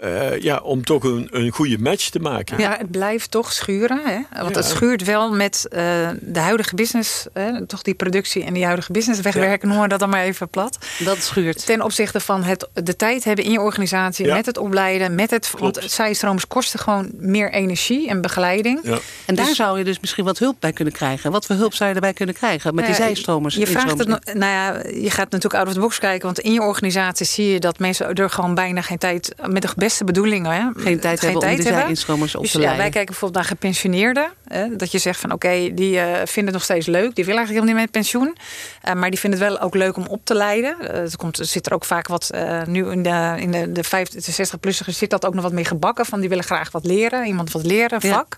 [0.02, 2.60] eh, ja, om toch een, een goede match te maken.
[2.60, 4.00] Ja, het blijft toch schuren.
[4.06, 4.42] Hè?
[4.42, 4.62] Want Ja.
[4.62, 7.26] het schuurt wel met eh, de huidige business.
[7.34, 7.66] Hè?
[7.66, 9.68] Toch die productie en die huidige business wegwerken.
[9.68, 10.78] Noemen we dat dan maar even plat.
[11.00, 11.66] Dat schuurt.
[11.66, 14.26] Ten opzichte van het, de tijd hebben in je organisatie.
[14.26, 14.36] Ja.
[14.36, 15.16] Met het opleiden.
[15.16, 15.92] Met het, want Klopt.
[15.92, 18.80] zijstromers kosten gewoon meer energie en begeleiding.
[18.84, 18.98] Ja.
[19.26, 21.32] En daar Dus- zou je dus misschien wat hulp bij kunnen krijgen.
[21.32, 23.56] Wat voor hulp zou je erbij kunnen krijgen met die Nou ja, zijstromers?
[23.56, 26.26] Je, vraagt het, nou ja, je gaat natuurlijk out of the box kijken.
[26.26, 29.36] Want in je organisatie zie je dat mensen er gewoon bijna geen tijd...
[29.48, 32.64] met de beste bedoelingen hè, Geen tijd hebben om die zij-instromers op Dus te ja,
[32.64, 32.84] leiden.
[32.84, 34.32] wij kijken bijvoorbeeld naar gepensioneerden.
[34.48, 37.16] Hè, dat je zegt van oké, die eh, vinden het nog steeds leuk.
[37.16, 38.38] Die willen eigenlijk helemaal niet met pensioen.
[38.82, 40.76] Eh, maar die vinden het wel ook leuk om op te leiden.
[40.80, 42.30] Eh, er, komt, er zit er ook vaak wat,
[42.68, 45.66] nu in de, in de, de 50, de 60-plussers zit dat ook nog wat meer
[45.66, 46.06] gebakken.
[46.06, 47.26] Van die willen graag wat leren.
[47.26, 48.14] Iemand wat leren, Ja.
[48.14, 48.38] vak.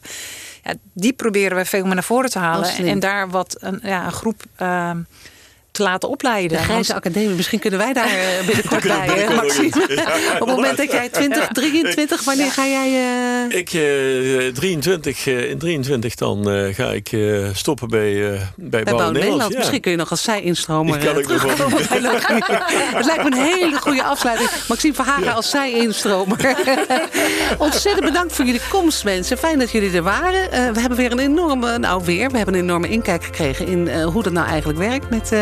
[0.63, 2.69] Ja, die proberen we veel meer naar voren te halen.
[2.69, 4.91] En daar wat een, ja, een groep eh,
[5.73, 6.57] te laten opleiden.
[6.57, 9.85] De Grijze Want- Academie, misschien kunnen wij daar eh, binnenkort bij, hè, nog Maxime.
[9.87, 10.03] Ja.
[10.41, 12.87] Op het moment dat jij 2023, wanneer ga jij...
[13.49, 17.19] eh, Ik, eh 23, eh, in 23 dan eh, ga ik eh,
[17.53, 19.13] stoppen bij, eh bij, bij Bouw Nederland.
[19.13, 19.51] Nederland.
[19.51, 19.57] Ja.
[19.57, 21.87] Misschien kun je nog als zij-instromer Ik kan eh, ook nog wel terugkomen
[22.47, 22.65] bij.
[22.97, 24.49] Het lijkt me een hele goede afsluiting.
[24.67, 26.55] Maxime Verhagen als zij-instromer.
[27.57, 29.37] Ontzettend bedankt voor jullie komst, mensen.
[29.37, 30.51] Fijn dat jullie er waren.
[30.51, 33.87] Eh, we hebben weer een enorme, nou weer, we hebben een enorme inkijk gekregen in
[33.87, 35.39] eh, hoe dat nou eigenlijk werkt met, eh,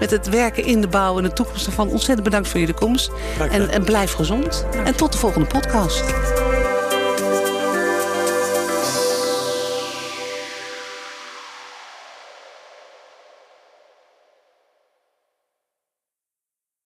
[0.00, 1.88] met het werken in de bouw en de toekomst ervan.
[1.88, 3.10] Ontzettend bedankt voor jullie komst.
[3.50, 4.66] En, en blijf gezond.
[4.84, 6.04] En tot de volgende podcast.